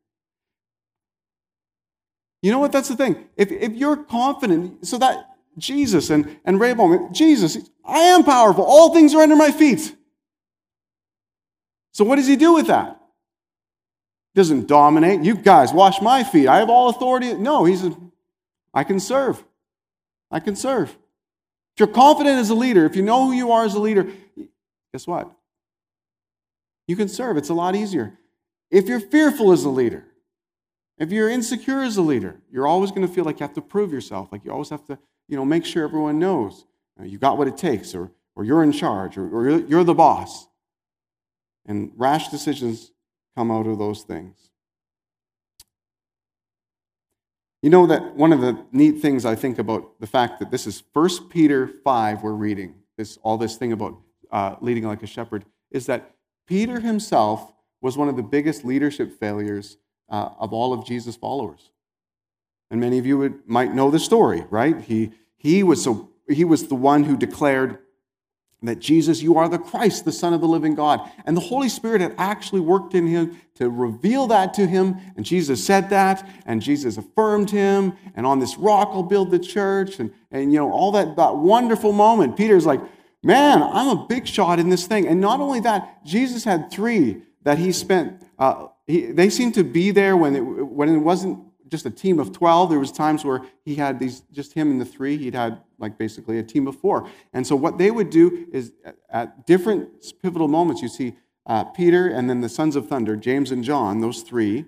[2.43, 2.73] You know what?
[2.73, 3.29] That's the thing.
[3.37, 8.65] If, if you're confident, so that Jesus and, and Rehoboam, Jesus, I am powerful.
[8.65, 9.95] All things are under my feet.
[11.95, 13.01] So, what does he do with that?
[14.35, 15.23] Doesn't dominate.
[15.23, 16.49] You guys wash my feet.
[16.49, 17.35] I have all authority.
[17.35, 17.95] No, he says,
[18.75, 19.43] I can serve.
[20.31, 20.91] I can serve.
[20.91, 24.09] If you're confident as a leader, if you know who you are as a leader,
[24.93, 25.31] guess what?
[26.89, 27.37] You can serve.
[27.37, 28.19] It's a lot easier.
[28.71, 30.05] If you're fearful as a leader,
[30.99, 33.63] if you're insecure as a leader, you're always going to feel like you have to
[33.63, 34.33] prove yourself.
[34.33, 36.67] Like you always have to, you know, make sure everyone knows
[37.03, 40.47] you got what it takes, or, or you're in charge, or, or you're the boss.
[41.67, 42.93] And rash decisions
[43.37, 44.51] come out of those things.
[47.63, 50.67] You know that one of the neat things I think about the fact that this
[50.67, 53.99] is 1 Peter 5 we're reading, this, all this thing about
[54.31, 56.15] uh, leading like a shepherd, is that
[56.47, 59.79] Peter himself was one of the biggest leadership failures
[60.11, 61.71] uh, of all of Jesus' followers.
[62.71, 64.81] And many of you would, might know the story, right?
[64.81, 67.79] He, he, was so, he was the one who declared
[68.69, 71.01] that Jesus, you are the Christ, the Son of the living God.
[71.27, 74.97] And the Holy Spirit had actually worked in him to reveal that to him.
[75.17, 77.95] And Jesus said that, and Jesus affirmed him.
[78.15, 79.99] And on this rock I'll build the church.
[80.01, 82.37] And, and you know, all that, that wonderful moment.
[82.37, 82.81] Peter's like,
[83.23, 85.07] man, I'm a big shot in this thing.
[85.07, 89.65] And not only that, Jesus had three that he spent, uh, he, they seemed to
[89.65, 92.71] be there when it, when it wasn't just a team of 12.
[92.71, 95.17] There was times where he had these, just him and the three.
[95.17, 97.09] He'd had like basically a team of four.
[97.33, 98.73] And so what they would do is
[99.11, 99.89] at different
[100.23, 104.01] pivotal moments, you see uh, Peter and then the sons of thunder, James and John,
[104.01, 104.67] those three,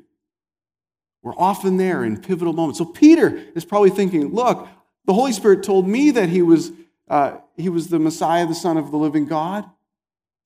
[1.23, 2.79] were often there in pivotal moments.
[2.79, 4.69] So Peter is probably thinking, look,
[5.07, 6.73] the Holy Spirit told me that he was,
[7.09, 9.69] uh, he was the Messiah, the Son of the living God.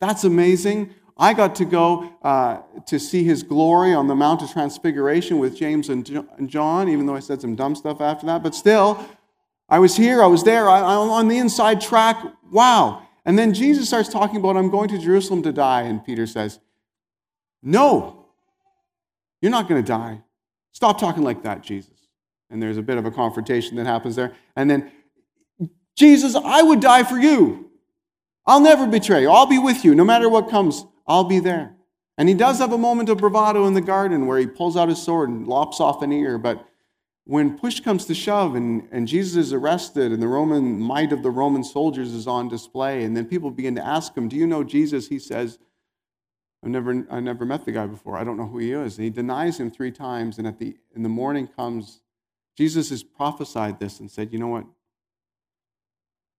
[0.00, 0.94] That's amazing.
[1.20, 5.54] I got to go uh, to see his glory on the Mount of Transfiguration with
[5.54, 6.02] James and
[6.46, 8.42] John, even though I said some dumb stuff after that.
[8.42, 9.06] But still,
[9.68, 12.16] I was here, I was there, I'm on the inside track.
[12.50, 13.06] Wow.
[13.26, 15.82] And then Jesus starts talking about, I'm going to Jerusalem to die.
[15.82, 16.58] And Peter says,
[17.62, 18.24] No,
[19.42, 20.22] you're not going to die.
[20.72, 22.08] Stop talking like that, Jesus.
[22.48, 24.32] And there's a bit of a confrontation that happens there.
[24.56, 24.90] And then,
[25.96, 27.70] Jesus, I would die for you.
[28.46, 29.30] I'll never betray you.
[29.30, 30.86] I'll be with you no matter what comes.
[31.10, 31.74] I'll be there.
[32.16, 34.88] And he does have a moment of bravado in the garden where he pulls out
[34.88, 36.38] his sword and lops off an ear.
[36.38, 36.64] But
[37.24, 41.24] when push comes to shove and, and Jesus is arrested and the Roman might of
[41.24, 44.46] the Roman soldiers is on display, and then people begin to ask him, Do you
[44.46, 45.08] know Jesus?
[45.08, 45.58] He says,
[46.62, 48.16] I've never, I never met the guy before.
[48.16, 48.96] I don't know who he is.
[48.96, 50.38] And he denies him three times.
[50.38, 52.02] And at the, in the morning comes,
[52.56, 54.66] Jesus has prophesied this and said, You know what?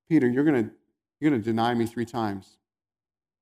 [0.07, 0.71] Peter, you're going to
[1.19, 2.57] you're going to deny me three times.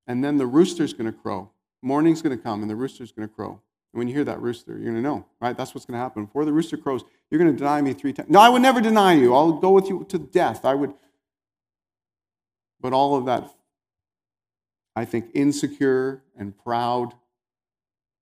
[0.10, 1.52] And then the rooster's going to crow.
[1.84, 3.62] Morning's going to come and the rooster's going to crow.
[3.94, 5.56] And when you hear that rooster, you're going to know, right?
[5.56, 6.26] That's what's going to happen.
[6.26, 8.28] Before the rooster crows, you're going to deny me three times.
[8.28, 9.36] No, I would never deny you.
[9.36, 10.66] I'll go with you to death.
[10.66, 10.94] I would.
[12.82, 13.54] But all of that,
[14.96, 17.14] I think, insecure and proud,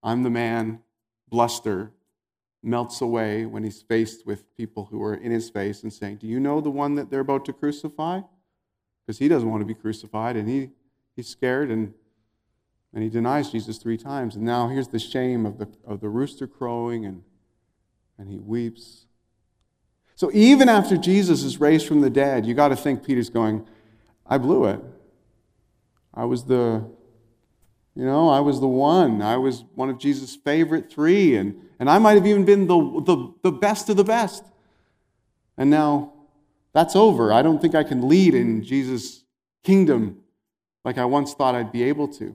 [0.03, 0.79] I'm the man,
[1.29, 1.91] bluster,
[2.61, 6.27] melts away when he's faced with people who are in his face and saying, Do
[6.27, 8.21] you know the one that they're about to crucify?
[9.05, 10.69] Because he doesn't want to be crucified and he,
[11.17, 11.93] he's scared and,
[12.93, 14.35] and he denies Jesus three times.
[14.35, 17.23] And now here's the shame of the, of the rooster crowing and,
[18.17, 19.07] and he weeps.
[20.15, 23.67] So even after Jesus is raised from the dead, you got to think Peter's going,
[24.25, 24.79] I blew it.
[26.13, 26.87] I was the,
[27.95, 29.21] you know, I was the one.
[29.21, 33.01] I was one of Jesus' favorite three, and, and I might have even been the,
[33.05, 34.43] the, the best of the best.
[35.57, 36.13] And now
[36.73, 37.33] that's over.
[37.33, 39.23] I don't think I can lead in Jesus'
[39.63, 40.23] kingdom
[40.87, 42.33] like I once thought I'd be able to.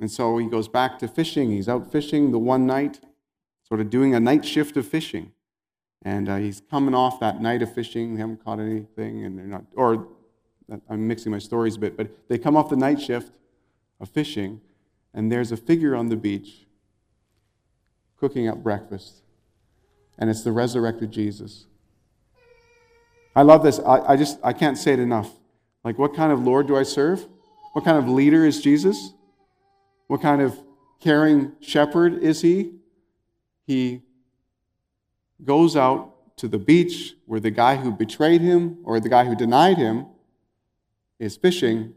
[0.00, 1.52] And so he goes back to fishing.
[1.52, 2.98] He's out fishing the one night,
[3.62, 5.30] sort of doing a night shift of fishing.
[6.04, 8.14] And uh, he's coming off that night of fishing.
[8.14, 10.08] They haven't caught anything, and they're not, or
[10.90, 13.30] I'm mixing my stories a bit, but they come off the night shift
[14.00, 14.60] of fishing,
[15.14, 16.66] and there's a figure on the beach
[18.16, 19.22] cooking up breakfast.
[20.18, 21.66] And it's the resurrected Jesus.
[23.36, 23.78] I love this.
[23.78, 25.30] I, I just I can't say it enough.
[25.84, 27.28] Like, what kind of Lord do I serve?
[27.72, 29.12] What kind of leader is Jesus?
[30.06, 30.58] What kind of
[31.00, 32.74] caring shepherd is he?
[33.66, 34.02] He
[35.44, 39.34] goes out to the beach where the guy who betrayed him or the guy who
[39.34, 40.06] denied him
[41.18, 41.94] is fishing,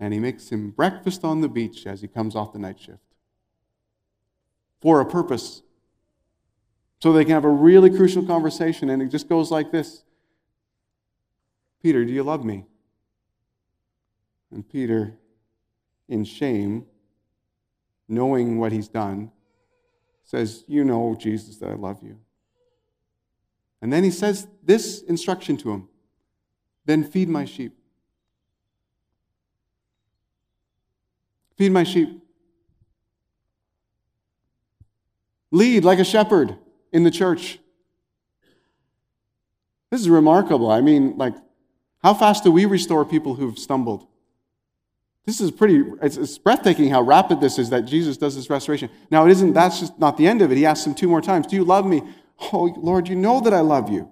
[0.00, 2.98] and he makes him breakfast on the beach as he comes off the night shift
[4.82, 5.62] for a purpose.
[7.00, 10.04] So they can have a really crucial conversation, and it just goes like this
[11.82, 12.66] Peter, do you love me?
[14.54, 15.18] And Peter,
[16.08, 16.86] in shame,
[18.08, 19.32] knowing what he's done,
[20.22, 22.20] says, You know, Jesus, that I love you.
[23.82, 25.88] And then he says this instruction to him
[26.86, 27.76] Then feed my sheep.
[31.58, 32.20] Feed my sheep.
[35.50, 36.56] Lead like a shepherd
[36.92, 37.58] in the church.
[39.90, 40.70] This is remarkable.
[40.70, 41.34] I mean, like,
[42.02, 44.06] how fast do we restore people who've stumbled?
[45.26, 48.90] This is pretty, it's, it's, breathtaking how rapid this is that Jesus does this restoration.
[49.10, 50.56] Now, it isn't, that's just not the end of it.
[50.56, 52.02] He asks him two more times, Do you love me?
[52.52, 54.10] Oh, Lord, you know that I love you.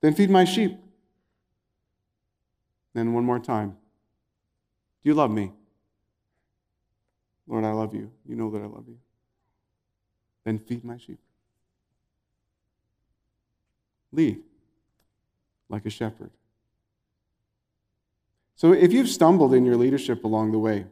[0.00, 0.78] Then feed my sheep.
[2.94, 3.76] Then one more time,
[5.02, 5.52] Do you love me?
[7.46, 8.10] Lord, I love you.
[8.26, 8.98] You know that I love you.
[10.44, 11.20] Then feed my sheep.
[14.12, 14.40] Lead
[15.68, 16.30] like a shepherd.
[18.58, 20.84] So if you've stumbled in your leadership along the way,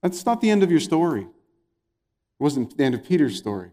[0.00, 1.22] that's not the end of your story.
[1.22, 1.28] It
[2.38, 3.72] wasn't the end of Peter's story.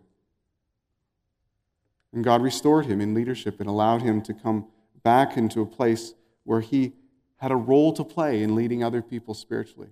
[2.12, 4.66] And God restored him in leadership and allowed him to come
[5.04, 6.94] back into a place where he
[7.38, 9.92] had a role to play in leading other people spiritually.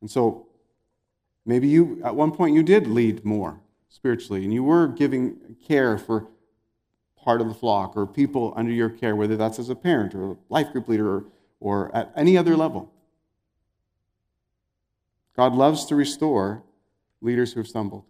[0.00, 0.46] And so
[1.44, 5.98] maybe you, at one point, you did lead more spiritually, and you were giving care
[5.98, 6.28] for
[7.26, 10.30] part of the flock or people under your care, whether that's as a parent or
[10.30, 11.24] a life group leader or,
[11.58, 12.92] or at any other level.
[15.36, 16.62] God loves to restore
[17.20, 18.04] leaders who have stumbled.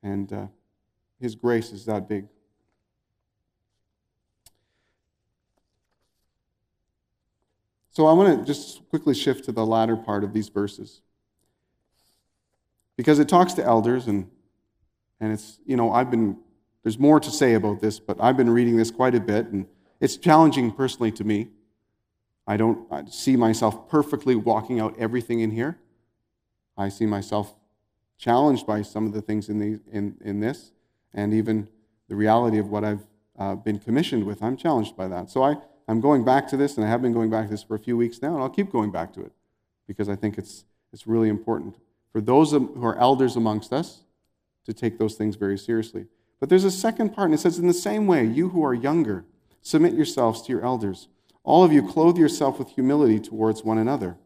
[0.00, 0.46] And uh,
[1.20, 2.28] His grace is that big.
[7.90, 11.00] So I want to just quickly shift to the latter part of these verses.
[12.96, 14.30] Because it talks to elders, and,
[15.20, 16.38] and it's, you know, I've been,
[16.82, 19.66] there's more to say about this, but I've been reading this quite a bit, and
[20.00, 21.48] it's challenging personally to me.
[22.46, 25.78] I don't I see myself perfectly walking out everything in here.
[26.76, 27.54] I see myself
[28.18, 30.72] challenged by some of the things in, the, in, in this,
[31.12, 31.68] and even
[32.08, 33.06] the reality of what I've
[33.38, 34.42] uh, been commissioned with.
[34.42, 35.30] I'm challenged by that.
[35.30, 35.56] So I,
[35.88, 37.78] I'm going back to this, and I have been going back to this for a
[37.78, 39.32] few weeks now, and I'll keep going back to it
[39.86, 41.76] because I think it's, it's really important
[42.12, 44.02] for those who are elders amongst us
[44.66, 46.06] to take those things very seriously.
[46.42, 48.74] But there's a second part, and it says, In the same way, you who are
[48.74, 49.24] younger,
[49.60, 51.06] submit yourselves to your elders.
[51.44, 54.16] All of you clothe yourself with humility towards one another,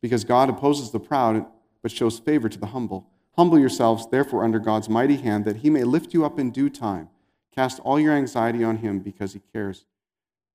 [0.00, 1.44] because God opposes the proud,
[1.82, 3.06] but shows favor to the humble.
[3.36, 6.70] Humble yourselves, therefore, under God's mighty hand, that he may lift you up in due
[6.70, 7.10] time.
[7.54, 9.84] Cast all your anxiety on him, because he cares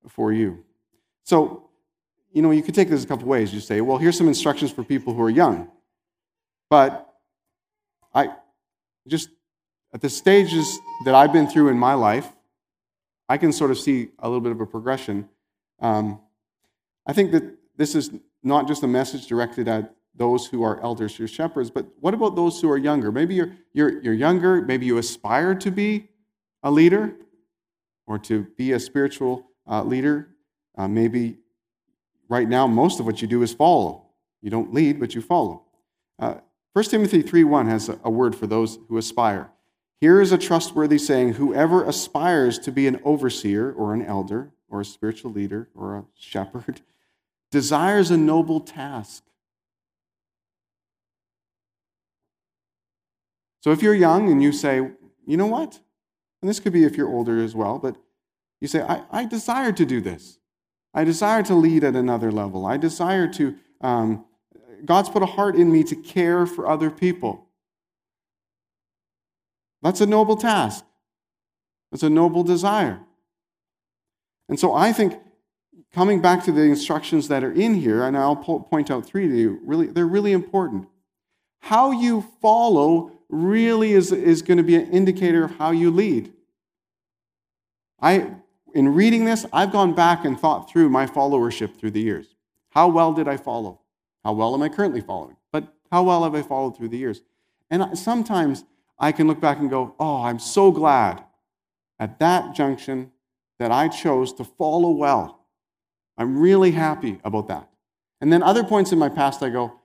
[0.07, 0.65] for you.
[1.25, 1.69] So
[2.33, 3.53] you know, you could take this a couple ways.
[3.53, 5.69] You say, well, here's some instructions for people who are young.
[6.71, 7.07] But
[8.15, 8.31] I
[9.07, 9.29] just,
[9.95, 12.27] at the stages that I've been through in my life,
[13.29, 15.29] I can sort of see a little bit of a progression.
[15.79, 16.19] Um,
[17.07, 17.43] I think that
[17.77, 18.11] this is
[18.43, 22.35] not just a message directed at those who are elders or shepherds, but what about
[22.35, 23.09] those who are younger?
[23.09, 26.09] Maybe you're, you're, you're younger, maybe you aspire to be
[26.61, 27.15] a leader
[28.05, 30.27] or to be a spiritual uh, leader.
[30.77, 31.37] Uh, maybe
[32.27, 34.07] right now, most of what you do is follow.
[34.41, 35.63] You don't lead, but you follow.
[36.19, 36.35] Uh,
[36.73, 39.51] 1 Timothy 3.1 has a, a word for those who aspire.
[40.01, 44.81] Here is a trustworthy saying Whoever aspires to be an overseer or an elder or
[44.81, 46.81] a spiritual leader or a shepherd
[47.51, 49.23] desires a noble task.
[53.61, 54.91] So if you're young and you say,
[55.25, 55.79] you know what?
[56.41, 57.95] And this could be if you're older as well, but
[58.61, 60.37] you say, I, I desire to do this.
[60.93, 62.65] I desire to lead at another level.
[62.65, 64.25] I desire to, um,
[64.85, 67.44] God's put a heart in me to care for other people.
[69.85, 70.83] That's a noble task.
[71.91, 73.01] That's a noble desire.
[74.49, 75.13] And so I think
[75.93, 79.37] coming back to the instructions that are in here, and I'll point out three to
[79.37, 80.87] you, really, they're really important.
[81.59, 86.33] How you follow really is, is going to be an indicator of how you lead.
[88.01, 88.31] I,
[88.73, 92.33] in reading this, I've gone back and thought through my followership through the years.
[92.71, 93.81] How well did I follow?
[94.23, 95.35] How well am I currently following?
[95.51, 97.21] But how well have I followed through the years?
[97.69, 98.63] And sometimes
[98.97, 101.23] I can look back and go, oh, I'm so glad
[101.99, 103.11] at that junction
[103.59, 105.45] that I chose to follow well.
[106.17, 107.69] I'm really happy about that.
[108.21, 109.79] And then other points in my past, I go,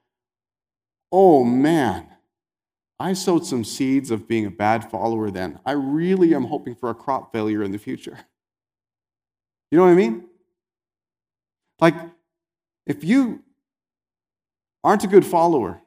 [1.11, 2.07] oh man,
[2.99, 5.59] I sowed some seeds of being a bad follower then.
[5.65, 8.19] I really am hoping for a crop failure in the future.
[9.71, 10.25] You know what I mean?
[11.81, 11.95] Like,
[12.87, 13.43] if you
[14.85, 15.81] aren't a good follower,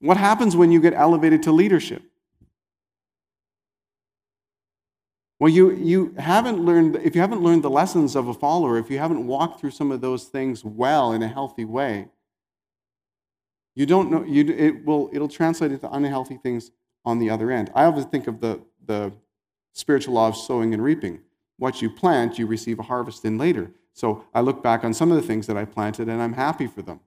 [0.00, 2.02] what happens when you get elevated to leadership?
[5.40, 8.90] Well, you, you haven't learned, if you haven't learned the lessons of a follower, if
[8.90, 12.08] you haven't walked through some of those things well in a healthy way,
[13.74, 16.70] you don't know, you, it will, it'll translate into unhealthy things
[17.06, 17.70] on the other end.
[17.74, 19.12] I always think of the, the
[19.72, 21.20] spiritual law of sowing and reaping.
[21.56, 23.70] What you plant, you receive a harvest in later.
[23.94, 26.66] So I look back on some of the things that I planted and I'm happy
[26.66, 27.00] for them.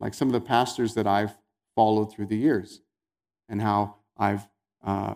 [0.00, 1.38] Like some of the pastors that I've
[1.76, 2.80] followed through the years
[3.48, 4.48] and how I've
[4.84, 5.14] uh,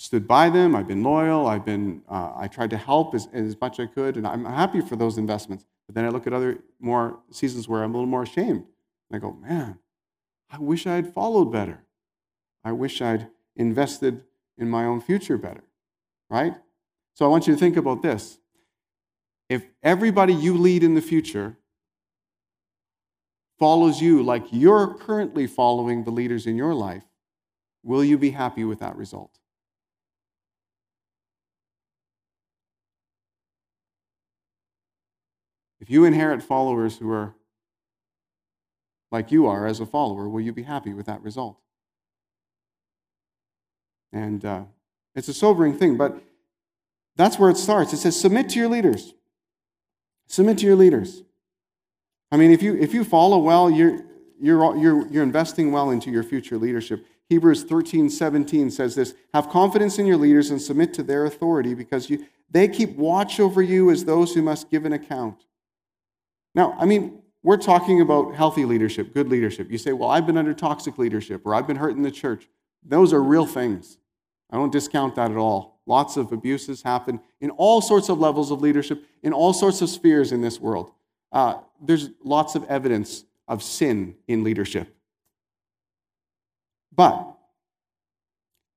[0.00, 0.74] stood by them.
[0.74, 1.46] I've been loyal.
[1.46, 4.46] I've been, uh, I tried to help as, as much as I could, and I'm
[4.46, 5.66] happy for those investments.
[5.86, 8.64] But then I look at other more seasons where I'm a little more ashamed.
[9.10, 9.78] And I go, man,
[10.50, 11.84] I wish I had followed better.
[12.64, 14.24] I wish I'd invested
[14.56, 15.64] in my own future better,
[16.30, 16.54] right?
[17.12, 18.38] So I want you to think about this.
[19.50, 21.58] If everybody you lead in the future
[23.58, 27.04] follows you like you're currently following the leaders in your life,
[27.82, 29.39] will you be happy with that result?
[35.80, 37.34] If you inherit followers who are
[39.10, 41.58] like you are as a follower, will you be happy with that result?
[44.12, 44.62] And uh,
[45.14, 46.22] it's a sobering thing, but
[47.16, 47.92] that's where it starts.
[47.92, 49.14] It says, submit to your leaders.
[50.28, 51.22] Submit to your leaders.
[52.30, 54.00] I mean, if you, if you follow well, you're,
[54.40, 57.04] you're, you're, you're investing well into your future leadership.
[57.28, 61.74] Hebrews 13, 17 says this Have confidence in your leaders and submit to their authority
[61.74, 65.44] because you, they keep watch over you as those who must give an account.
[66.54, 69.70] Now, I mean, we're talking about healthy leadership, good leadership.
[69.70, 72.48] You say, well, I've been under toxic leadership or I've been hurt in the church.
[72.84, 73.98] Those are real things.
[74.50, 75.80] I don't discount that at all.
[75.86, 79.88] Lots of abuses happen in all sorts of levels of leadership, in all sorts of
[79.88, 80.92] spheres in this world.
[81.32, 84.94] Uh, there's lots of evidence of sin in leadership.
[86.94, 87.26] But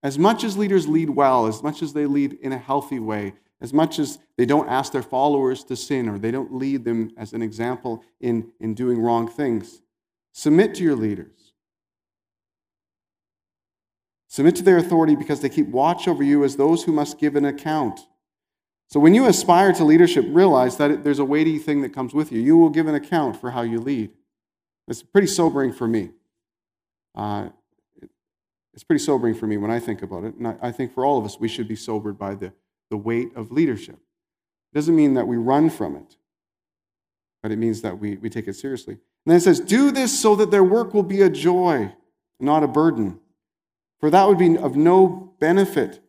[0.04, 3.34] as much as leaders lead well, as much as they lead in a healthy way,
[3.64, 7.12] as much as they don't ask their followers to sin or they don't lead them
[7.18, 9.82] as an example in, in doing wrong things,
[10.34, 11.54] submit to your leaders.
[14.28, 17.38] Submit to their authority because they keep watch over you as those who must give
[17.38, 18.02] an account.
[18.90, 22.32] So when you aspire to leadership, realize that there's a weighty thing that comes with
[22.34, 22.42] you.
[22.42, 24.12] You will give an account for how you lead.
[24.90, 26.10] It's pretty sobering for me.
[27.16, 27.50] Uh,
[28.74, 30.36] it's pretty sobering for me when I think about it.
[30.36, 32.52] And I, I think for all of us, we should be sobered by the
[32.90, 33.96] the weight of leadership.
[33.96, 36.18] It doesn't mean that we run from it,
[37.42, 38.94] but it means that we, we take it seriously.
[38.94, 41.94] And then it says, Do this so that their work will be a joy,
[42.40, 43.20] not a burden,
[44.00, 46.02] for that would be of no benefit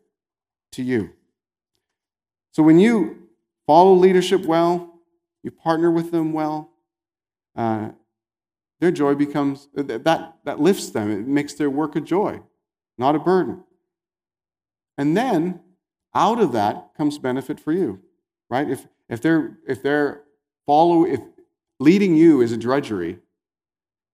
[0.73, 1.11] to you.
[2.51, 3.29] So when you
[3.67, 4.99] follow leadership well,
[5.43, 6.71] you partner with them well,
[7.55, 7.89] uh,
[8.79, 10.03] their joy becomes that,
[10.43, 11.11] that lifts them.
[11.11, 12.41] It makes their work a joy,
[12.97, 13.63] not a burden.
[14.97, 15.61] And then
[16.15, 18.01] out of that comes benefit for you,
[18.49, 18.69] right?
[18.69, 20.23] If, if they're, if they're
[20.65, 21.19] follow, if
[21.79, 23.19] leading you is a drudgery,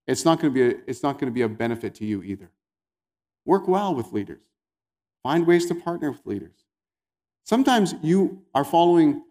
[0.07, 2.23] it's not going to be a, it's not going to be a benefit to you
[2.23, 2.49] either.
[3.45, 4.41] Work well with leaders.
[5.23, 6.65] Find ways to partner with leaders.
[7.45, 9.23] Sometimes you are following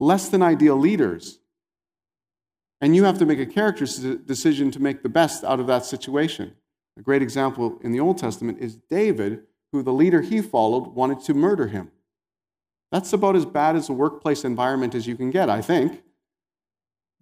[0.00, 1.38] less than ideal leaders,
[2.80, 3.86] and you have to make a character
[4.16, 6.54] decision to make the best out of that situation.
[6.96, 11.20] A great example in the Old Testament is David, who the leader he followed wanted
[11.20, 11.90] to murder him.
[12.90, 16.02] That's about as bad as a workplace environment as you can get, I think.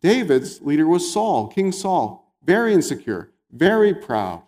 [0.00, 4.42] David's leader was Saul, King Saul, very insecure, very proud.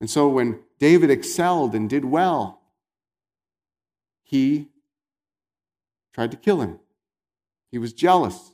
[0.00, 2.60] And so when David excelled and did well,
[4.24, 4.68] he
[6.14, 6.80] tried to kill him.
[7.70, 8.52] He was jealous.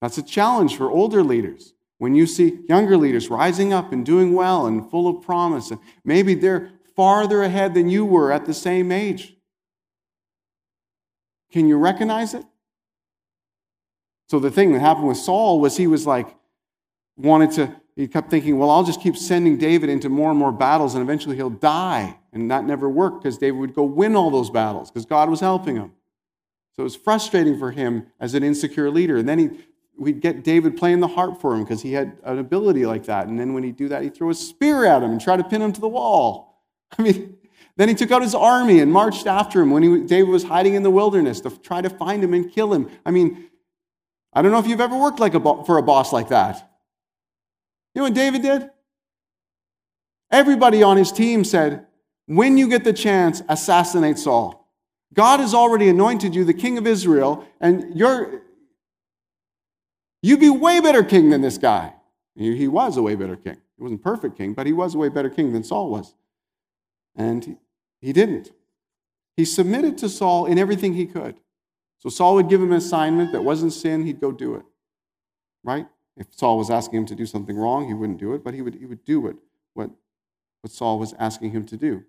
[0.00, 1.74] That's a challenge for older leaders.
[2.00, 5.78] When you see younger leaders rising up and doing well and full of promise, and
[6.02, 9.36] maybe they're farther ahead than you were at the same age.
[11.52, 12.42] Can you recognize it?
[14.30, 16.34] So the thing that happened with Saul was he was like,
[17.18, 20.52] wanted to, he kept thinking, well, I'll just keep sending David into more and more
[20.52, 22.18] battles and eventually he'll die.
[22.32, 25.40] And that never worked because David would go win all those battles because God was
[25.40, 25.92] helping him.
[26.72, 29.18] So it was frustrating for him as an insecure leader.
[29.18, 29.50] And then he,
[29.98, 33.28] we'd get David playing the harp for him because he had an ability like that.
[33.28, 35.44] And then when he'd do that, he'd throw a spear at him and try to
[35.44, 36.62] pin him to the wall.
[36.98, 37.36] I mean,
[37.76, 40.74] then he took out his army and marched after him when he, David was hiding
[40.74, 42.90] in the wilderness to try to find him and kill him.
[43.06, 43.50] I mean,
[44.32, 46.70] I don't know if you've ever worked like a, for a boss like that.
[47.94, 48.70] You know what David did?
[50.30, 51.86] Everybody on his team said,
[52.26, 54.68] when you get the chance, assassinate Saul.
[55.12, 58.42] God has already anointed you the king of Israel, and you're,
[60.22, 61.94] you'd be way better king than this guy.
[62.36, 63.56] He, was a way better king.
[63.76, 66.14] He wasn't perfect king, but he was a way better king than Saul was.
[67.14, 67.56] And he,
[68.00, 68.52] he didn't.
[69.36, 71.40] He submitted to Saul in everything he could.
[71.98, 74.62] So Saul would give him an assignment that wasn't sin, he'd go do it.
[75.62, 75.86] Right?
[76.16, 78.62] If Saul was asking him to do something wrong, he wouldn't do it, but he
[78.62, 79.36] would, he would do it,
[79.74, 79.90] what,
[80.62, 82.04] what Saul was asking him to do.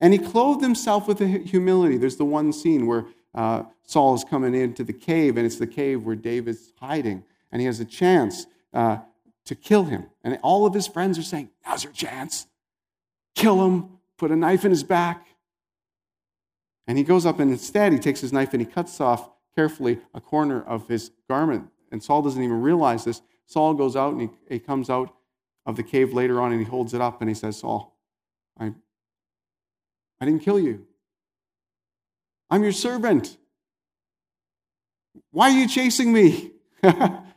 [0.00, 1.96] And he clothed himself with humility.
[1.96, 5.66] There's the one scene where uh, Saul is coming into the cave, and it's the
[5.66, 8.98] cave where David's hiding, and he has a chance uh,
[9.44, 10.06] to kill him.
[10.24, 12.46] And all of his friends are saying, Now's your chance.
[13.34, 15.26] Kill him, put a knife in his back.
[16.86, 19.98] And he goes up and instead he takes his knife and he cuts off carefully
[20.14, 21.68] a corner of his garment.
[21.90, 23.22] And Saul doesn't even realize this.
[23.46, 25.14] Saul goes out and he, he comes out
[25.64, 27.96] of the cave later on and he holds it up and he says, Saul,
[28.58, 28.72] I,
[30.20, 30.86] I didn't kill you.
[32.50, 33.36] I'm your servant.
[35.30, 36.52] Why are you chasing me?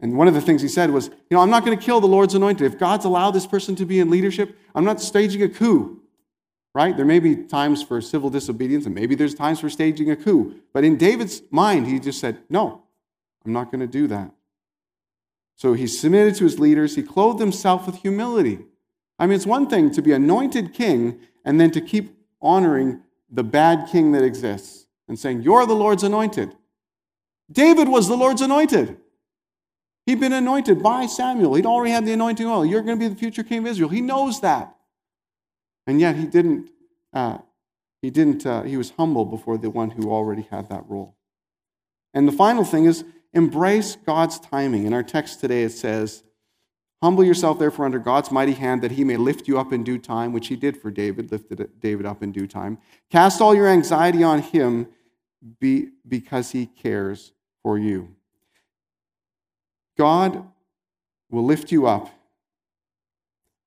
[0.00, 2.00] and one of the things he said was, You know, I'm not going to kill
[2.00, 2.66] the Lord's anointed.
[2.66, 6.00] If God's allowed this person to be in leadership, I'm not staging a coup
[6.74, 6.96] right?
[6.96, 10.54] There may be times for civil disobedience, and maybe there's times for staging a coup.
[10.72, 12.84] But in David's mind, he just said, No,
[13.44, 14.30] I'm not going to do that.
[15.56, 16.96] So he submitted to his leaders.
[16.96, 18.60] He clothed himself with humility.
[19.18, 23.44] I mean, it's one thing to be anointed king and then to keep honoring the
[23.44, 26.56] bad king that exists and saying, You're the Lord's anointed.
[27.50, 28.96] David was the Lord's anointed.
[30.10, 31.54] He'd been anointed by Samuel.
[31.54, 32.66] He'd already had the anointing oil.
[32.66, 33.88] You're going to be the future king of Israel.
[33.90, 34.74] He knows that.
[35.86, 36.68] And yet he didn't,
[37.12, 37.38] uh,
[38.02, 41.14] he didn't, uh, he was humble before the one who already had that role.
[42.12, 44.84] And the final thing is embrace God's timing.
[44.84, 46.24] In our text today, it says,
[47.00, 49.96] Humble yourself, therefore, under God's mighty hand, that he may lift you up in due
[49.96, 52.78] time, which he did for David, lifted David up in due time.
[53.10, 54.88] Cast all your anxiety on him
[55.60, 57.32] be, because he cares
[57.62, 58.16] for you.
[60.00, 60.46] God
[61.30, 62.08] will lift you up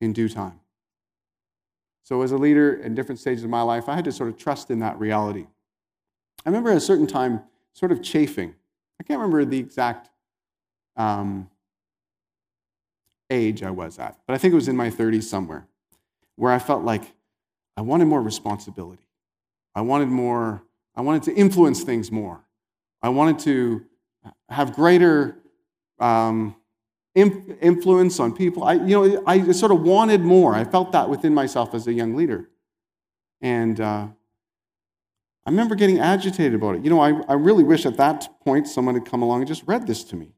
[0.01, 0.59] in due time.
[2.01, 4.38] So, as a leader in different stages of my life, I had to sort of
[4.38, 5.45] trust in that reality.
[6.43, 8.55] I remember at a certain time sort of chafing.
[8.99, 10.09] I can't remember the exact
[10.97, 11.51] um,
[13.29, 15.67] age I was at, but I think it was in my 30s somewhere,
[16.36, 17.13] where I felt like
[17.77, 19.05] I wanted more responsibility.
[19.75, 20.63] I wanted more,
[20.95, 22.41] I wanted to influence things more.
[23.03, 23.86] I wanted to
[24.49, 25.42] have greater
[25.99, 26.55] um,
[27.15, 28.63] influence on people.
[28.63, 30.55] I, you know, I sort of wanted more.
[30.55, 32.49] I felt that within myself as a young leader.
[33.41, 34.07] And uh,
[35.45, 36.83] I remember getting agitated about it.
[36.83, 39.63] You know, I, I really wish at that point someone had come along and just
[39.67, 40.33] read this to me.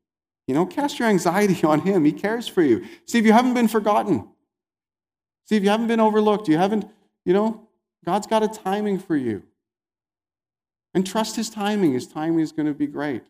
[0.47, 2.05] You know, cast your anxiety on him.
[2.05, 2.85] He cares for you.
[3.05, 4.27] See if you haven't been forgotten.
[5.45, 6.47] See if you haven't been overlooked.
[6.47, 6.85] You haven't,
[7.23, 7.67] you know,
[8.03, 9.43] God's got a timing for you.
[10.93, 11.93] And trust his timing.
[11.93, 13.23] His timing is going to be great.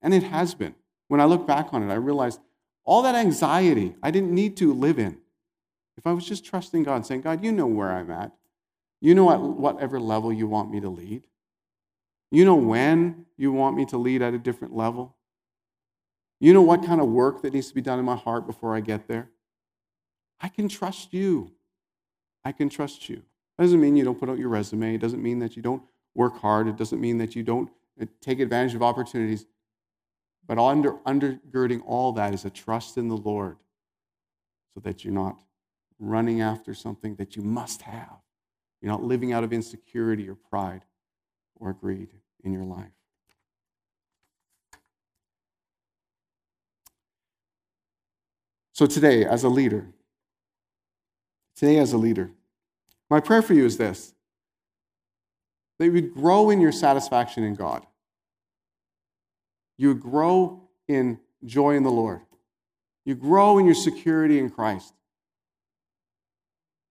[0.00, 0.74] And it has been.
[1.12, 2.40] When I look back on it, I realized
[2.84, 5.18] all that anxiety I didn't need to live in.
[5.98, 8.32] If I was just trusting God, saying, God, you know where I'm at.
[9.02, 11.26] You know at whatever level you want me to lead.
[12.30, 15.14] You know when you want me to lead at a different level.
[16.40, 18.74] You know what kind of work that needs to be done in my heart before
[18.74, 19.28] I get there.
[20.40, 21.52] I can trust you.
[22.42, 23.16] I can trust you.
[23.58, 24.94] That doesn't mean you don't put out your resume.
[24.94, 25.82] It doesn't mean that you don't
[26.14, 26.68] work hard.
[26.68, 27.68] It doesn't mean that you don't
[28.00, 29.44] uh, take advantage of opportunities.
[30.52, 33.56] But under, undergirding all that is a trust in the Lord
[34.74, 35.38] so that you're not
[35.98, 38.18] running after something that you must have.
[38.82, 40.84] You're not living out of insecurity or pride
[41.58, 42.10] or greed
[42.44, 42.92] in your life.
[48.72, 49.86] So, today, as a leader,
[51.56, 52.30] today, as a leader,
[53.08, 54.12] my prayer for you is this
[55.78, 57.86] that you would grow in your satisfaction in God.
[59.78, 62.20] You grow in joy in the Lord.
[63.04, 64.92] You grow in your security in Christ.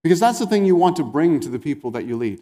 [0.03, 2.41] Because that's the thing you want to bring to the people that you lead.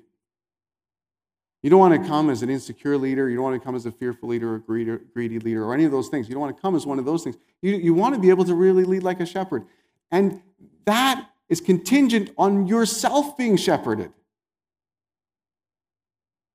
[1.61, 3.29] You don't want to come as an insecure leader.
[3.29, 5.91] You don't want to come as a fearful leader or greedy leader or any of
[5.91, 6.29] those things.
[6.29, 7.35] You don't want to come as one of those things.
[7.61, 9.65] You, you want to be able to really lead like a shepherd.
[10.09, 10.41] And
[10.85, 14.13] that is contingent on yourself being shepherded.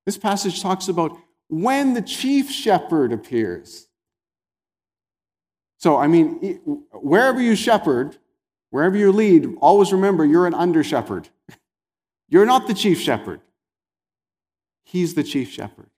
[0.07, 1.19] This passage talks about
[1.63, 3.87] when the chief shepherd appears.
[5.79, 6.59] So, I mean,
[6.93, 8.17] wherever you shepherd,
[8.71, 11.29] wherever you lead, always remember you're an under shepherd.
[12.31, 13.41] You're not the chief shepherd.
[14.83, 15.91] He's the chief shepherd.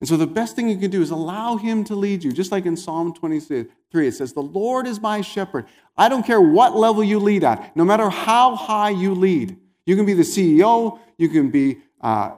[0.00, 2.32] And so the best thing you can do is allow him to lead you.
[2.32, 5.66] Just like in Psalm 23, it says, The Lord is my shepherd.
[5.98, 9.58] I don't care what level you lead at, no matter how high you lead.
[9.84, 12.36] You can be the CEO, you can be, uh,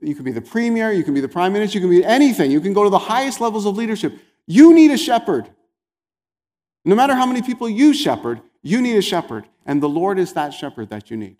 [0.00, 2.50] you can be the premier, you can be the prime minister, you can be anything.
[2.50, 4.14] You can go to the highest levels of leadership.
[4.46, 5.48] You need a shepherd.
[6.84, 9.46] No matter how many people you shepherd, you need a shepherd.
[9.64, 11.36] And the Lord is that shepherd that you need.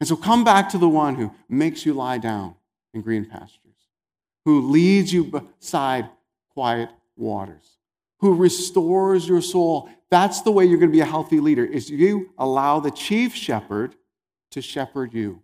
[0.00, 2.54] And so come back to the one who makes you lie down
[2.92, 3.88] in green pastures,
[4.44, 6.08] who leads you beside
[6.50, 7.78] quiet waters,
[8.18, 9.88] who restores your soul.
[10.10, 13.34] That's the way you're going to be a healthy leader is you allow the chief
[13.34, 13.94] shepherd
[14.50, 15.42] to shepherd you.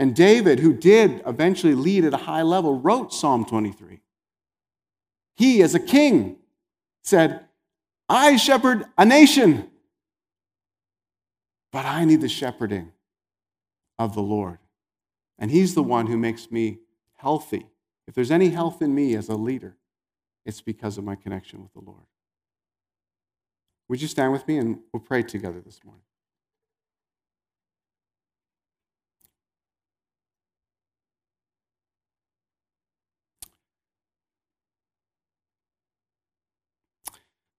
[0.00, 4.00] And David, who did eventually lead at a high level, wrote Psalm 23.
[5.36, 6.38] He, as a king,
[7.04, 7.44] said,
[8.08, 9.70] I shepherd a nation,
[11.70, 12.92] but I need the shepherding
[13.98, 14.58] of the Lord.
[15.38, 16.78] And He's the one who makes me
[17.16, 17.66] healthy.
[18.08, 19.76] If there's any health in me as a leader,
[20.46, 22.06] it's because of my connection with the Lord.
[23.90, 26.04] Would you stand with me and we'll pray together this morning?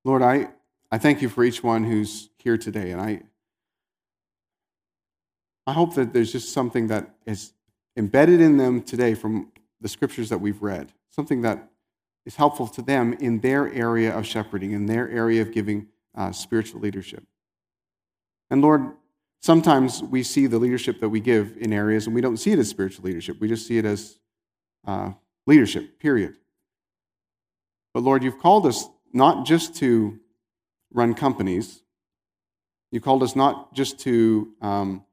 [0.03, 0.49] Lord, I,
[0.91, 2.91] I thank you for each one who's here today.
[2.91, 3.21] And I,
[5.67, 7.53] I hope that there's just something that is
[7.95, 11.69] embedded in them today from the scriptures that we've read, something that
[12.25, 16.31] is helpful to them in their area of shepherding, in their area of giving uh,
[16.31, 17.23] spiritual leadership.
[18.49, 18.91] And Lord,
[19.41, 22.59] sometimes we see the leadership that we give in areas and we don't see it
[22.59, 23.39] as spiritual leadership.
[23.39, 24.19] We just see it as
[24.85, 25.11] uh,
[25.45, 26.35] leadership, period.
[27.93, 30.19] But Lord, you've called us not just to
[30.93, 31.81] run companies,
[32.91, 35.05] you called us not just to um,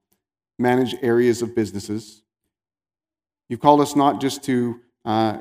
[0.58, 2.22] manage areas of businesses.
[3.48, 5.38] You've called us not just to uh,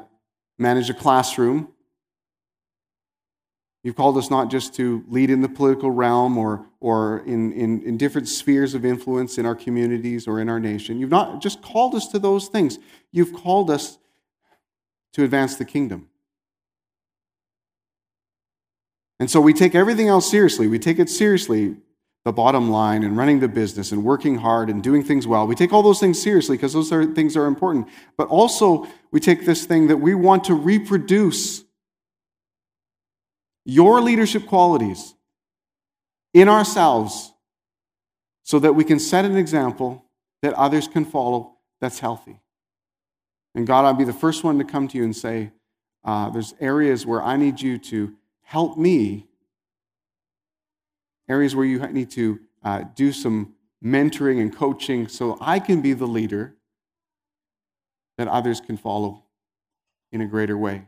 [0.57, 1.69] manage a classroom.
[3.83, 7.81] You've called us not just to lead in the political realm or, or in, in,
[7.83, 10.99] in different spheres of influence in our communities or in our nation.
[10.99, 12.79] You've not just called us to those things.
[13.11, 13.97] You've called us
[15.13, 16.09] to advance the kingdom.
[19.19, 20.67] And so we take everything else seriously.
[20.67, 21.77] We take it seriously
[22.23, 25.47] the bottom line and running the business and working hard and doing things well.
[25.47, 27.87] We take all those things seriously because those are, things are important.
[28.17, 31.63] But also, we take this thing that we want to reproduce
[33.63, 35.13] your leadership qualities
[36.33, 37.31] in ourselves
[38.43, 40.05] so that we can set an example
[40.41, 42.39] that others can follow that's healthy.
[43.55, 45.51] And God, I'll be the first one to come to you and say,
[46.03, 48.13] uh, there's areas where I need you to
[48.47, 49.27] help me
[51.27, 55.91] areas where you need to uh, do some mentoring and coaching so I can be
[55.91, 56.55] the leader
[58.17, 59.25] that others can follow
[60.13, 60.87] in a greater way.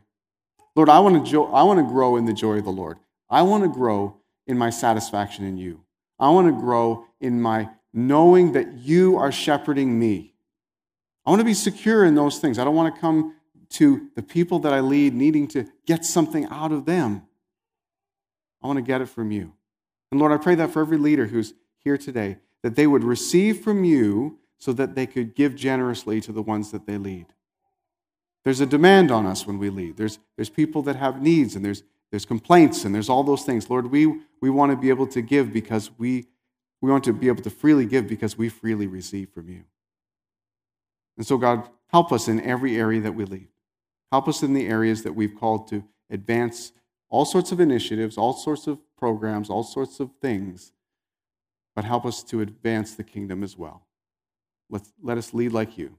[0.74, 2.96] Lord, I want to, jo- I want to grow in the joy of the Lord.
[3.28, 5.82] I want to grow in my satisfaction in you.
[6.18, 10.32] I want to grow in my knowing that you are shepherding me.
[11.26, 12.58] I want to be secure in those things.
[12.58, 13.36] I don't want to come
[13.72, 17.26] to the people that I lead needing to get something out of them.
[18.62, 19.52] I want to get it from you.
[20.10, 23.60] And Lord, I pray that for every leader who's here today, that they would receive
[23.60, 27.26] from you so that they could give generously to the ones that they lead.
[28.44, 29.96] There's a demand on us when we lead.
[29.96, 33.68] There's, there's people that have needs and there's, there's complaints and there's all those things.
[33.70, 34.06] Lord, we,
[34.40, 36.26] we want to be able to give because we,
[36.80, 39.64] we want to be able to freely give because we freely receive from you.
[41.16, 43.48] And so, God, help us in every area that we lead.
[44.10, 46.72] Help us in the areas that we've called to advance
[47.10, 50.72] all sorts of initiatives, all sorts of programs, all sorts of things,
[51.74, 53.86] but help us to advance the kingdom as well.
[54.70, 55.98] Let, let us lead like you.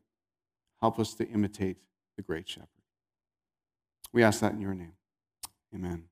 [0.80, 1.78] Help us to imitate
[2.16, 2.68] the great shepherd.
[4.14, 4.94] We ask that in your name.
[5.76, 6.11] Amen.